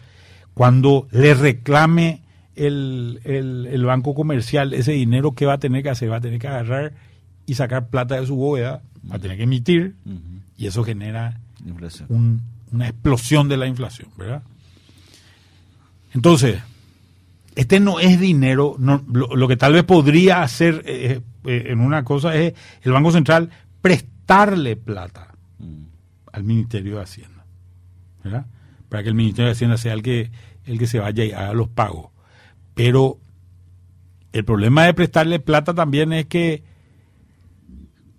cuando 0.52 1.08
le 1.10 1.32
reclame 1.34 2.20
el, 2.56 3.20
el- 3.24 3.66
el 3.70 3.84
Banco 3.86 4.14
Comercial 4.14 4.74
ese 4.74 4.92
dinero 4.92 5.32
que 5.32 5.46
va 5.46 5.54
a 5.54 5.58
tener 5.58 5.82
que 5.82 5.88
hacer. 5.90 6.10
Va 6.10 6.16
a 6.16 6.20
tener 6.20 6.38
que 6.38 6.48
agarrar 6.48 6.92
y 7.46 7.54
sacar 7.54 7.88
plata 7.88 8.20
de 8.20 8.26
su 8.26 8.36
bóveda, 8.36 8.82
va 9.10 9.16
a 9.16 9.18
tener 9.18 9.36
que 9.38 9.44
emitir 9.44 9.94
y 10.58 10.66
eso 10.66 10.84
genera 10.84 11.38
un- 12.08 12.42
una 12.72 12.88
explosión 12.88 13.48
de 13.48 13.56
la 13.56 13.66
inflación, 13.66 14.08
¿verdad? 14.18 14.42
Entonces, 16.14 16.58
este 17.54 17.80
no 17.80 18.00
es 18.00 18.18
dinero, 18.20 18.76
no, 18.78 19.02
lo, 19.12 19.34
lo 19.36 19.48
que 19.48 19.56
tal 19.56 19.72
vez 19.74 19.84
podría 19.84 20.42
hacer 20.42 20.82
eh, 20.86 21.20
eh, 21.44 21.64
en 21.68 21.80
una 21.80 22.04
cosa 22.04 22.34
es 22.34 22.54
el 22.82 22.92
Banco 22.92 23.12
Central 23.12 23.50
prestarle 24.26 24.76
plata 24.76 25.28
Mm. 25.58 25.84
al 26.32 26.44
Ministerio 26.44 26.96
de 26.96 27.02
Hacienda, 27.02 27.44
¿verdad? 28.24 28.46
Para 28.88 29.02
que 29.02 29.08
el 29.10 29.14
Ministerio 29.14 29.46
de 29.46 29.52
Hacienda 29.52 29.76
sea 29.76 29.92
el 29.92 30.02
que, 30.02 30.30
el 30.66 30.78
que 30.78 30.86
se 30.86 30.98
vaya 30.98 31.24
y 31.24 31.32
haga 31.32 31.52
los 31.52 31.68
pagos. 31.68 32.10
Pero 32.74 33.18
el 34.32 34.44
problema 34.44 34.84
de 34.84 34.94
prestarle 34.94 35.38
plata 35.40 35.74
también 35.74 36.12
es 36.12 36.26
que 36.26 36.62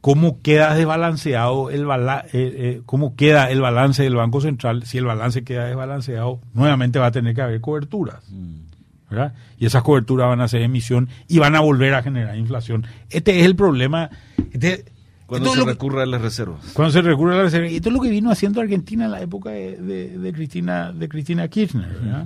cómo 0.02 0.42
queda 0.42 0.74
desbalanceado 0.76 1.70
el 1.70 1.86
bala- 1.86 2.26
eh, 2.34 2.54
eh, 2.56 2.82
cómo 2.86 3.16
queda 3.16 3.50
el 3.50 3.62
balance 3.62 4.04
del 4.04 4.16
Banco 4.16 4.42
Central, 4.42 4.86
si 4.86 4.98
el 4.98 5.06
balance 5.06 5.44
queda 5.44 5.66
desbalanceado, 5.66 6.40
nuevamente 6.54 7.00
va 7.00 7.08
a 7.08 7.12
tener 7.12 7.34
que 7.36 7.42
haber 7.42 7.62
coberturas. 7.62 8.24
Mm. 8.30 8.64
¿verdad? 9.10 9.34
Y 9.60 9.68
esas 9.68 9.84
coberturas 9.84 10.28
van 10.28 10.42
a 10.42 10.48
ser 10.48 10.64
emisión 10.64 11.08
y 11.28 11.38
van 11.38 11.56
a 11.56 11.60
volver 11.60 11.94
a 11.94 12.02
generar 12.02 12.36
inflación. 12.36 12.88
Este 13.12 13.40
es 13.40 13.46
el 13.46 13.56
problema. 13.56 14.10
Este, 14.52 14.86
Cuando 15.40 15.52
se 15.54 15.58
lo 15.60 15.66
que- 15.66 15.72
recurre 15.72 16.04
a 16.04 16.06
las 16.06 16.22
reservas. 16.22 16.60
cuando 16.74 16.92
se 16.92 17.02
recurre 17.02 17.34
a 17.34 17.38
la 17.38 17.44
reserva. 17.44 17.68
Y 17.70 17.76
esto 17.78 17.90
es 17.90 17.94
lo 17.96 18.02
que 18.02 18.10
vino 18.10 18.32
haciendo 18.32 18.62
Argentina 18.62 19.06
en 19.06 19.12
la 19.12 19.22
época 19.22 19.50
de, 19.52 19.78
de- 19.78 20.18
de 20.18 20.34
Cristina, 20.34 20.92
de 20.92 21.10
Cristina 21.10 21.48
Kirchner. 21.48 21.88
¿verdad? 21.90 22.26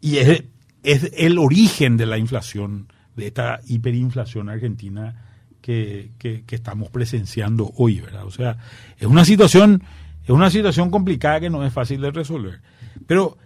Y 0.00 0.18
es, 0.18 0.44
es 0.82 1.10
el 1.16 1.38
origen 1.38 1.96
de 1.96 2.06
la 2.06 2.18
inflación, 2.18 2.86
de 3.16 3.26
esta 3.28 3.60
hiperinflación 3.66 4.48
argentina 4.48 5.22
que, 5.60 6.10
que- 6.18 6.44
que 6.44 6.54
estamos 6.54 6.90
presenciando 6.90 7.72
hoy. 7.76 8.00
¿verdad? 8.00 8.24
O 8.24 8.30
sea, 8.30 8.56
es 8.98 9.06
una 9.06 9.24
situación, 9.24 9.82
es 10.24 10.30
una 10.30 10.50
situación 10.50 10.90
complicada 10.90 11.40
que 11.40 11.50
no 11.50 11.64
es 11.64 11.72
fácil 11.72 12.00
de 12.00 12.10
resolver. 12.10 12.60
Pero 13.06 13.36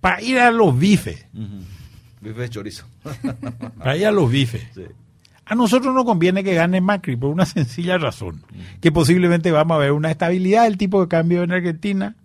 para 0.00 0.20
ir 0.22 0.38
a 0.38 0.50
los 0.50 0.78
bifes, 0.78 1.26
Ujú. 1.34 1.62
Bife 2.20 2.40
de 2.40 2.48
chorizo. 2.50 2.86
para 3.78 3.96
ir 3.96 4.06
a 4.06 4.10
los 4.10 4.30
bifes, 4.30 4.62
Sí. 4.74 4.82
A 5.48 5.54
nosotros 5.54 5.94
nos 5.94 6.04
conviene 6.04 6.42
que 6.42 6.54
gane 6.54 6.80
Macri 6.80 7.14
por 7.16 7.30
una 7.30 7.46
sencilla 7.46 7.98
razón, 7.98 8.42
que 8.80 8.90
posiblemente 8.90 9.52
vamos 9.52 9.76
a 9.76 9.78
ver 9.78 9.92
una 9.92 10.10
estabilidad 10.10 10.64
del 10.64 10.76
tipo 10.76 11.00
de 11.00 11.08
cambio 11.08 11.44
en 11.44 11.52
Argentina. 11.52 12.16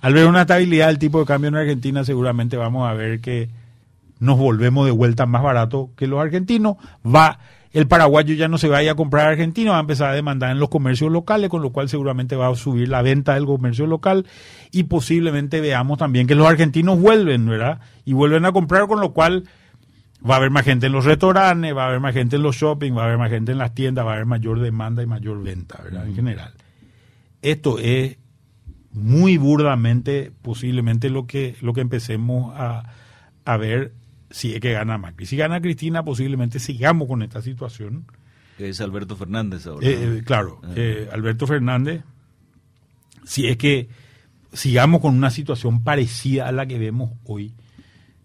Al 0.00 0.12
ver 0.12 0.26
una 0.26 0.42
estabilidad 0.42 0.88
del 0.88 0.98
tipo 0.98 1.20
de 1.20 1.26
cambio 1.26 1.48
en 1.48 1.56
Argentina, 1.56 2.04
seguramente 2.04 2.56
vamos 2.56 2.88
a 2.88 2.94
ver 2.94 3.20
que 3.20 3.48
nos 4.18 4.38
volvemos 4.38 4.86
de 4.86 4.92
vuelta 4.92 5.26
más 5.26 5.42
barato 5.42 5.90
que 5.96 6.08
los 6.08 6.20
argentinos. 6.20 6.76
Va, 7.04 7.38
el 7.72 7.86
paraguayo 7.86 8.34
ya 8.34 8.48
no 8.48 8.58
se 8.58 8.68
vaya 8.68 8.92
a 8.92 8.94
comprar 8.96 9.28
argentino, 9.28 9.72
va 9.72 9.78
a 9.78 9.80
empezar 9.80 10.10
a 10.10 10.14
demandar 10.14 10.50
en 10.50 10.58
los 10.58 10.68
comercios 10.68 11.12
locales, 11.12 11.50
con 11.50 11.62
lo 11.62 11.70
cual 11.70 11.88
seguramente 11.88 12.34
va 12.34 12.48
a 12.48 12.54
subir 12.56 12.88
la 12.88 13.02
venta 13.02 13.34
del 13.34 13.46
comercio 13.46 13.86
local 13.86 14.26
y 14.72 14.84
posiblemente 14.84 15.60
veamos 15.60 15.98
también 15.98 16.26
que 16.26 16.34
los 16.34 16.48
argentinos 16.48 16.98
vuelven, 16.98 17.46
¿verdad? 17.46 17.80
Y 18.04 18.14
vuelven 18.14 18.44
a 18.46 18.52
comprar, 18.52 18.88
con 18.88 19.00
lo 19.00 19.12
cual 19.12 19.44
va 20.26 20.34
a 20.34 20.36
haber 20.38 20.50
más 20.50 20.64
gente 20.64 20.86
en 20.86 20.92
los 20.92 21.04
restaurantes, 21.04 21.76
va 21.76 21.84
a 21.84 21.88
haber 21.88 22.00
más 22.00 22.14
gente 22.14 22.36
en 22.36 22.42
los 22.42 22.56
shopping, 22.56 22.96
va 22.96 23.02
a 23.02 23.04
haber 23.06 23.18
más 23.18 23.30
gente 23.30 23.52
en 23.52 23.58
las 23.58 23.74
tiendas, 23.74 24.04
va 24.04 24.10
a 24.10 24.14
haber 24.14 24.26
mayor 24.26 24.60
demanda 24.60 25.02
y 25.02 25.06
mayor 25.06 25.42
venta, 25.42 25.80
¿verdad? 25.82 26.06
En 26.06 26.14
general. 26.14 26.52
Esto 27.42 27.78
es 27.78 28.16
muy 28.92 29.36
burdamente 29.36 30.32
posiblemente 30.42 31.10
lo 31.10 31.26
que, 31.26 31.56
lo 31.60 31.72
que 31.72 31.80
empecemos 31.80 32.52
a, 32.56 32.92
a 33.44 33.56
ver 33.56 33.92
si 34.30 34.54
es 34.54 34.60
que 34.60 34.72
gana 34.72 34.98
Macri. 34.98 35.26
Si 35.26 35.36
gana 35.36 35.60
Cristina, 35.60 36.04
posiblemente 36.04 36.58
sigamos 36.58 37.08
con 37.08 37.22
esta 37.22 37.42
situación. 37.42 38.04
Que 38.56 38.70
es 38.70 38.80
Alberto 38.80 39.16
Fernández 39.16 39.66
ahora. 39.66 39.86
Eh, 39.86 40.18
eh, 40.18 40.22
claro, 40.24 40.60
eh, 40.74 41.08
Alberto 41.12 41.46
Fernández, 41.46 42.02
si 43.24 43.46
es 43.46 43.56
que 43.56 43.88
sigamos 44.52 45.00
con 45.00 45.14
una 45.16 45.30
situación 45.30 45.84
parecida 45.84 46.48
a 46.48 46.52
la 46.52 46.66
que 46.66 46.78
vemos 46.78 47.12
hoy, 47.24 47.54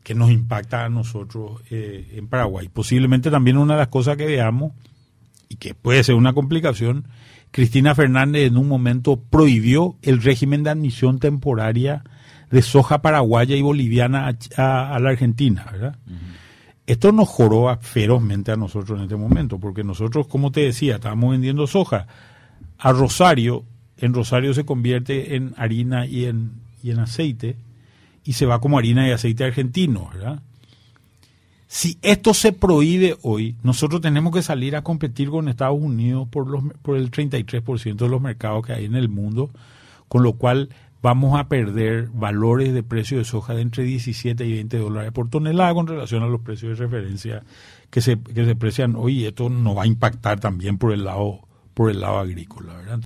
que 0.04 0.16
nos 0.16 0.32
impacta 0.32 0.86
a 0.86 0.90
nosotros 0.90 1.62
eh, 1.70 2.14
en 2.16 2.28
Paraguay. 2.28 2.70
Posiblemente 2.72 3.32
también 3.32 3.58
una 3.58 3.74
de 3.74 3.80
las 3.80 3.88
cosas 3.88 4.18
que 4.18 4.26
veamos, 4.26 4.74
y 5.50 5.56
que 5.56 5.74
puede 5.76 6.04
ser 6.04 6.16
una 6.16 6.34
complicación, 6.34 7.06
Cristina 7.52 7.94
Fernández 7.96 8.48
en 8.48 8.58
un 8.58 8.68
momento 8.68 9.18
prohibió 9.18 9.96
el 10.02 10.22
régimen 10.22 10.64
de 10.64 10.72
admisión 10.72 11.20
temporaria 11.20 12.04
de 12.50 12.62
soja 12.62 13.02
paraguaya 13.02 13.56
y 13.56 13.62
boliviana 13.62 14.28
a, 14.28 14.62
a- 14.62 14.96
a 14.96 15.00
la 15.00 15.10
Argentina, 15.12 15.66
¿verdad? 15.72 15.96
Esto 16.86 17.12
nos 17.14 17.30
joroba 17.30 17.78
ferozmente 17.78 18.52
a 18.52 18.58
nosotros 18.58 18.98
en 18.98 19.04
este 19.04 19.16
momento, 19.16 19.58
porque 19.60 19.84
nosotros, 19.84 20.28
como 20.28 20.52
te 20.52 20.62
decía, 20.62 20.96
estábamos 20.96 21.32
vendiendo 21.32 21.66
soja 21.66 22.08
a 22.78 22.92
Rosario, 22.92 23.64
en 23.98 24.14
Rosario 24.14 24.54
se 24.54 24.66
convierte 24.66 25.36
en 25.36 25.54
harina 25.58 26.06
y 26.06 26.26
en, 26.26 26.52
y 26.84 26.92
en 26.92 27.00
aceite, 27.00 27.56
y 28.24 28.34
se 28.34 28.46
va 28.46 28.60
como 28.60 28.78
harina 28.78 29.08
y 29.08 29.12
aceite 29.12 29.44
argentino, 29.44 30.10
¿verdad? 30.14 30.42
Si 31.68 31.98
esto 32.04 32.36
se 32.36 32.54
prohíbe 32.54 33.18
hoy, 33.24 33.56
nosotros 33.64 34.00
tenemos 34.00 34.32
que 34.32 34.44
salir 34.44 34.76
a 34.76 34.84
competir 34.84 35.30
con 35.30 35.50
Estados 35.50 35.80
Unidos 35.82 36.28
por, 36.30 36.48
los, 36.48 36.64
por 36.84 36.96
el 36.96 37.10
33% 37.10 37.96
de 37.96 38.10
los 38.10 38.22
mercados 38.22 38.66
que 38.66 38.74
hay 38.74 38.86
en 38.86 38.96
el 38.96 39.10
mundo, 39.10 39.50
con 40.08 40.22
lo 40.22 40.34
cual 40.34 40.70
vamos 41.02 41.38
a 41.38 41.50
perder 41.50 42.10
valores 42.14 42.74
de 42.74 42.84
precio 42.84 43.18
de 43.18 43.26
soja 43.26 43.56
de 43.56 43.62
entre 43.62 43.84
17 43.84 44.46
y 44.46 44.54
20 44.54 44.78
dólares 44.78 45.12
por 45.12 45.30
tonelada 45.30 45.74
con 45.74 45.88
relación 45.88 46.22
a 46.22 46.28
los 46.28 46.42
precios 46.42 46.78
de 46.78 46.86
referencia 46.86 47.44
que 47.90 48.02
se, 48.02 48.20
que 48.20 48.46
se 48.46 48.56
precian 48.56 48.96
hoy. 48.96 49.22
Y 49.22 49.26
esto 49.26 49.50
nos 49.50 49.76
va 49.76 49.84
a 49.84 49.88
impactar 49.88 50.40
también 50.40 50.78
por 50.78 50.94
el 50.94 51.04
lado, 51.04 51.40
por 51.74 51.90
el 51.90 52.02
lado 52.02 52.20
agrícola, 52.20 52.74
¿verdad? 52.74 53.00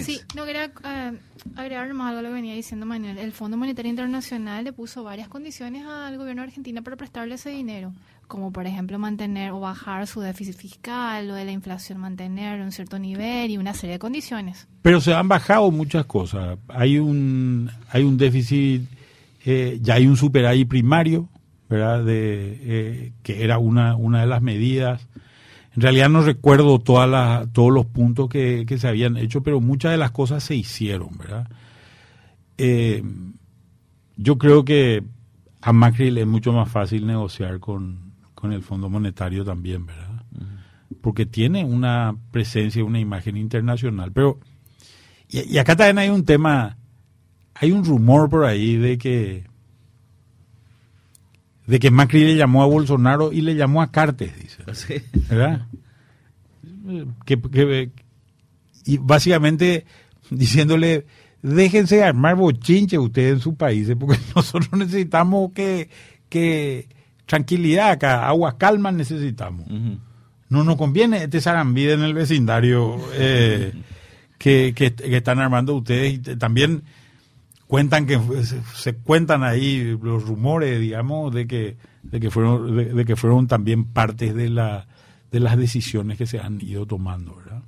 Sí, 0.00 0.20
no 0.34 0.44
quería 0.44 0.72
eh, 0.84 1.12
agregar 1.56 1.92
más 1.94 2.08
algo 2.08 2.20
a 2.20 2.22
lo 2.22 2.28
que 2.28 2.34
venía 2.34 2.54
diciendo 2.54 2.86
Manuel. 2.86 3.18
El 3.18 3.32
Fondo 3.32 3.56
Monetario 3.56 3.90
Internacional 3.90 4.64
le 4.64 4.72
puso 4.72 5.04
varias 5.04 5.28
condiciones 5.28 5.84
al 5.86 6.16
gobierno 6.16 6.42
de 6.42 6.48
Argentina 6.48 6.82
para 6.82 6.96
prestarle 6.96 7.34
ese 7.34 7.50
dinero, 7.50 7.92
como 8.28 8.52
por 8.52 8.66
ejemplo 8.66 8.98
mantener 8.98 9.50
o 9.52 9.60
bajar 9.60 10.06
su 10.06 10.20
déficit 10.20 10.56
fiscal, 10.56 11.30
o 11.30 11.34
de 11.34 11.44
la 11.44 11.52
inflación 11.52 11.98
mantener 11.98 12.60
un 12.60 12.72
cierto 12.72 12.98
nivel 12.98 13.50
y 13.50 13.58
una 13.58 13.74
serie 13.74 13.94
de 13.94 13.98
condiciones. 13.98 14.66
Pero 14.82 15.00
se 15.00 15.12
han 15.12 15.28
bajado 15.28 15.70
muchas 15.70 16.06
cosas. 16.06 16.58
Hay 16.68 16.98
un, 16.98 17.70
hay 17.90 18.02
un 18.02 18.16
déficit, 18.16 18.82
eh, 19.44 19.78
ya 19.82 19.94
hay 19.94 20.06
un 20.06 20.16
superávit 20.16 20.68
primario, 20.68 21.28
¿verdad? 21.68 22.04
De, 22.04 22.58
eh, 22.60 23.12
que 23.22 23.44
era 23.44 23.58
una, 23.58 23.96
una 23.96 24.20
de 24.20 24.26
las 24.26 24.42
medidas. 24.42 25.06
En 25.74 25.82
realidad 25.82 26.10
no 26.10 26.22
recuerdo 26.22 26.78
todas 26.78 27.08
las, 27.08 27.50
todos 27.52 27.72
los 27.72 27.86
puntos 27.86 28.28
que, 28.28 28.64
que, 28.66 28.78
se 28.78 28.88
habían 28.88 29.16
hecho, 29.16 29.42
pero 29.42 29.60
muchas 29.60 29.92
de 29.92 29.96
las 29.96 30.10
cosas 30.10 30.44
se 30.44 30.54
hicieron, 30.54 31.16
¿verdad? 31.16 31.48
Eh, 32.58 33.02
yo 34.16 34.36
creo 34.36 34.64
que 34.64 35.02
a 35.62 35.72
Macri 35.72 36.10
le 36.10 36.22
es 36.22 36.26
mucho 36.26 36.52
más 36.52 36.70
fácil 36.70 37.06
negociar 37.06 37.58
con, 37.58 38.12
con 38.34 38.52
el 38.52 38.62
Fondo 38.62 38.90
Monetario 38.90 39.44
también, 39.44 39.86
¿verdad? 39.86 40.24
Porque 41.00 41.24
tiene 41.24 41.64
una 41.64 42.14
presencia, 42.30 42.84
una 42.84 43.00
imagen 43.00 43.38
internacional. 43.38 44.12
Pero, 44.12 44.40
y, 45.28 45.54
y 45.54 45.58
acá 45.58 45.74
también 45.74 45.98
hay 45.98 46.10
un 46.10 46.24
tema, 46.24 46.76
hay 47.54 47.72
un 47.72 47.84
rumor 47.84 48.28
por 48.28 48.44
ahí 48.44 48.76
de 48.76 48.98
que 48.98 49.46
de 51.66 51.78
que 51.78 51.90
Macri 51.90 52.24
le 52.24 52.36
llamó 52.36 52.62
a 52.62 52.66
Bolsonaro 52.66 53.32
y 53.32 53.40
le 53.40 53.54
llamó 53.54 53.82
a 53.82 53.90
Cartes, 53.90 54.32
dice. 54.38 54.62
Sí. 54.72 54.94
¿Verdad? 55.28 55.66
Que, 57.24 57.40
que, 57.40 57.90
y 58.84 58.98
básicamente 58.98 59.86
diciéndole, 60.30 61.06
déjense 61.42 61.96
de 61.96 62.04
armar 62.04 62.36
bochinche 62.36 62.98
ustedes 62.98 63.34
en 63.34 63.40
sus 63.40 63.54
países, 63.54 63.96
porque 63.98 64.18
nosotros 64.36 64.72
necesitamos 64.72 65.52
que, 65.52 65.88
que 66.28 66.88
tranquilidad 67.26 67.90
acá, 67.90 68.26
aguas 68.26 68.54
calmas 68.54 68.94
necesitamos. 68.94 69.66
Uh 69.68 69.74
-huh. 69.74 69.98
No 70.48 70.64
nos 70.64 70.76
conviene 70.76 71.24
este 71.24 71.40
zarambide 71.40 71.94
en 71.94 72.02
el 72.02 72.12
vecindario 72.12 72.98
eh, 73.14 73.72
que, 74.36 74.74
que, 74.76 74.92
que, 74.92 75.16
están 75.16 75.38
armando 75.38 75.74
ustedes. 75.74 76.12
Y 76.12 76.18
también 76.18 76.82
cuentan 77.72 78.04
que 78.04 78.20
se, 78.44 78.60
se, 78.74 78.94
cuentan 78.96 79.42
ahí 79.42 79.96
los 80.02 80.26
rumores, 80.26 80.78
digamos, 80.78 81.32
de 81.32 81.46
que, 81.46 81.78
de 82.02 82.20
que 82.20 82.30
fueron, 82.30 82.76
de, 82.76 82.92
de 82.92 83.04
que 83.06 83.16
fueron 83.16 83.46
también 83.46 83.86
partes 83.86 84.34
de 84.34 84.50
la 84.50 84.86
de 85.30 85.40
las 85.40 85.56
decisiones 85.56 86.18
que 86.18 86.26
se 86.26 86.38
han 86.38 86.60
ido 86.60 86.84
tomando, 86.84 87.34
¿verdad? 87.34 87.62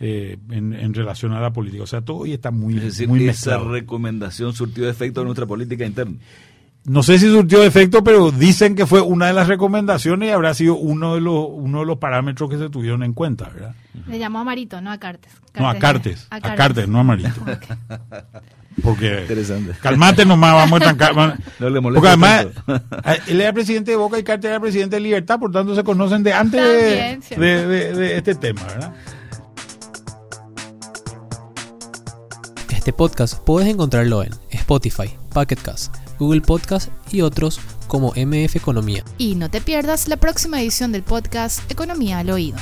Eh, 0.00 0.38
en, 0.48 0.72
en, 0.72 0.94
relación 0.94 1.34
a 1.34 1.40
la 1.40 1.52
política. 1.52 1.82
O 1.82 1.86
sea, 1.86 2.00
todo 2.00 2.16
hoy 2.16 2.32
está 2.32 2.50
muy, 2.50 2.78
es 2.78 2.84
decir, 2.84 3.08
muy 3.08 3.28
esa 3.28 3.58
recomendación 3.58 4.54
surtió 4.54 4.88
efecto 4.88 5.20
en 5.20 5.26
nuestra 5.26 5.44
política 5.44 5.84
interna. 5.84 6.16
No 6.84 7.02
sé 7.02 7.18
si 7.18 7.28
surtió 7.28 7.62
efecto, 7.62 8.02
pero 8.02 8.30
dicen 8.30 8.74
que 8.74 8.86
fue 8.86 9.02
una 9.02 9.26
de 9.26 9.34
las 9.34 9.48
recomendaciones 9.48 10.30
y 10.30 10.32
habrá 10.32 10.54
sido 10.54 10.76
uno 10.76 11.14
de 11.14 11.20
los 11.20 11.46
uno 11.50 11.80
de 11.80 11.84
los 11.84 11.98
parámetros 11.98 12.48
que 12.48 12.56
se 12.56 12.70
tuvieron 12.70 13.02
en 13.02 13.12
cuenta, 13.12 13.50
¿verdad? 13.50 13.74
Le 14.08 14.18
llamó 14.18 14.38
a 14.38 14.44
Marito, 14.44 14.80
no 14.80 14.90
a 14.90 14.96
Cartes. 14.96 15.34
Cartes 15.52 15.60
no, 15.60 15.68
a 15.68 15.74
Cartes, 15.74 16.26
a, 16.30 16.36
a 16.36 16.54
Cartes, 16.54 16.88
no 16.88 17.00
a 17.00 17.02
Marito. 17.02 17.42
okay. 17.42 17.76
Porque 18.82 19.20
Interesante. 19.22 19.72
calmate 19.80 20.26
nomás, 20.26 20.52
vamos 20.52 20.80
a 20.80 20.84
trancar. 20.84 21.14
no 21.58 21.70
le 21.70 21.80
Porque 21.80 22.08
además, 22.08 22.46
él 23.26 23.40
era 23.40 23.52
presidente 23.52 23.92
de 23.92 23.96
Boca 23.96 24.18
y 24.18 24.22
Cartes 24.22 24.48
era 24.48 24.60
presidente 24.60 24.96
de 24.96 25.00
Libertad, 25.00 25.38
por 25.38 25.50
tanto 25.50 25.74
se 25.74 25.82
conocen 25.82 26.22
de 26.22 26.32
antes 26.32 26.60
También, 26.60 27.20
de, 27.40 27.66
de, 27.66 27.66
de, 27.66 27.94
de 27.94 28.16
este 28.18 28.34
tema, 28.34 28.62
¿verdad? 28.64 28.94
Este 32.86 32.92
podcast 32.92 33.38
puedes 33.40 33.68
encontrarlo 33.68 34.22
en 34.22 34.30
Spotify, 34.50 35.10
Pocket 35.32 35.56
Cast, 35.56 35.92
Google 36.18 36.40
Podcast 36.40 36.90
y 37.10 37.22
otros 37.22 37.58
como 37.88 38.12
MF 38.14 38.54
Economía. 38.56 39.02
Y 39.18 39.34
no 39.34 39.50
te 39.50 39.60
pierdas 39.60 40.06
la 40.06 40.16
próxima 40.18 40.60
edición 40.60 40.92
del 40.92 41.02
podcast 41.02 41.68
Economía 41.70 42.18
al 42.18 42.30
Oído. 42.30 42.58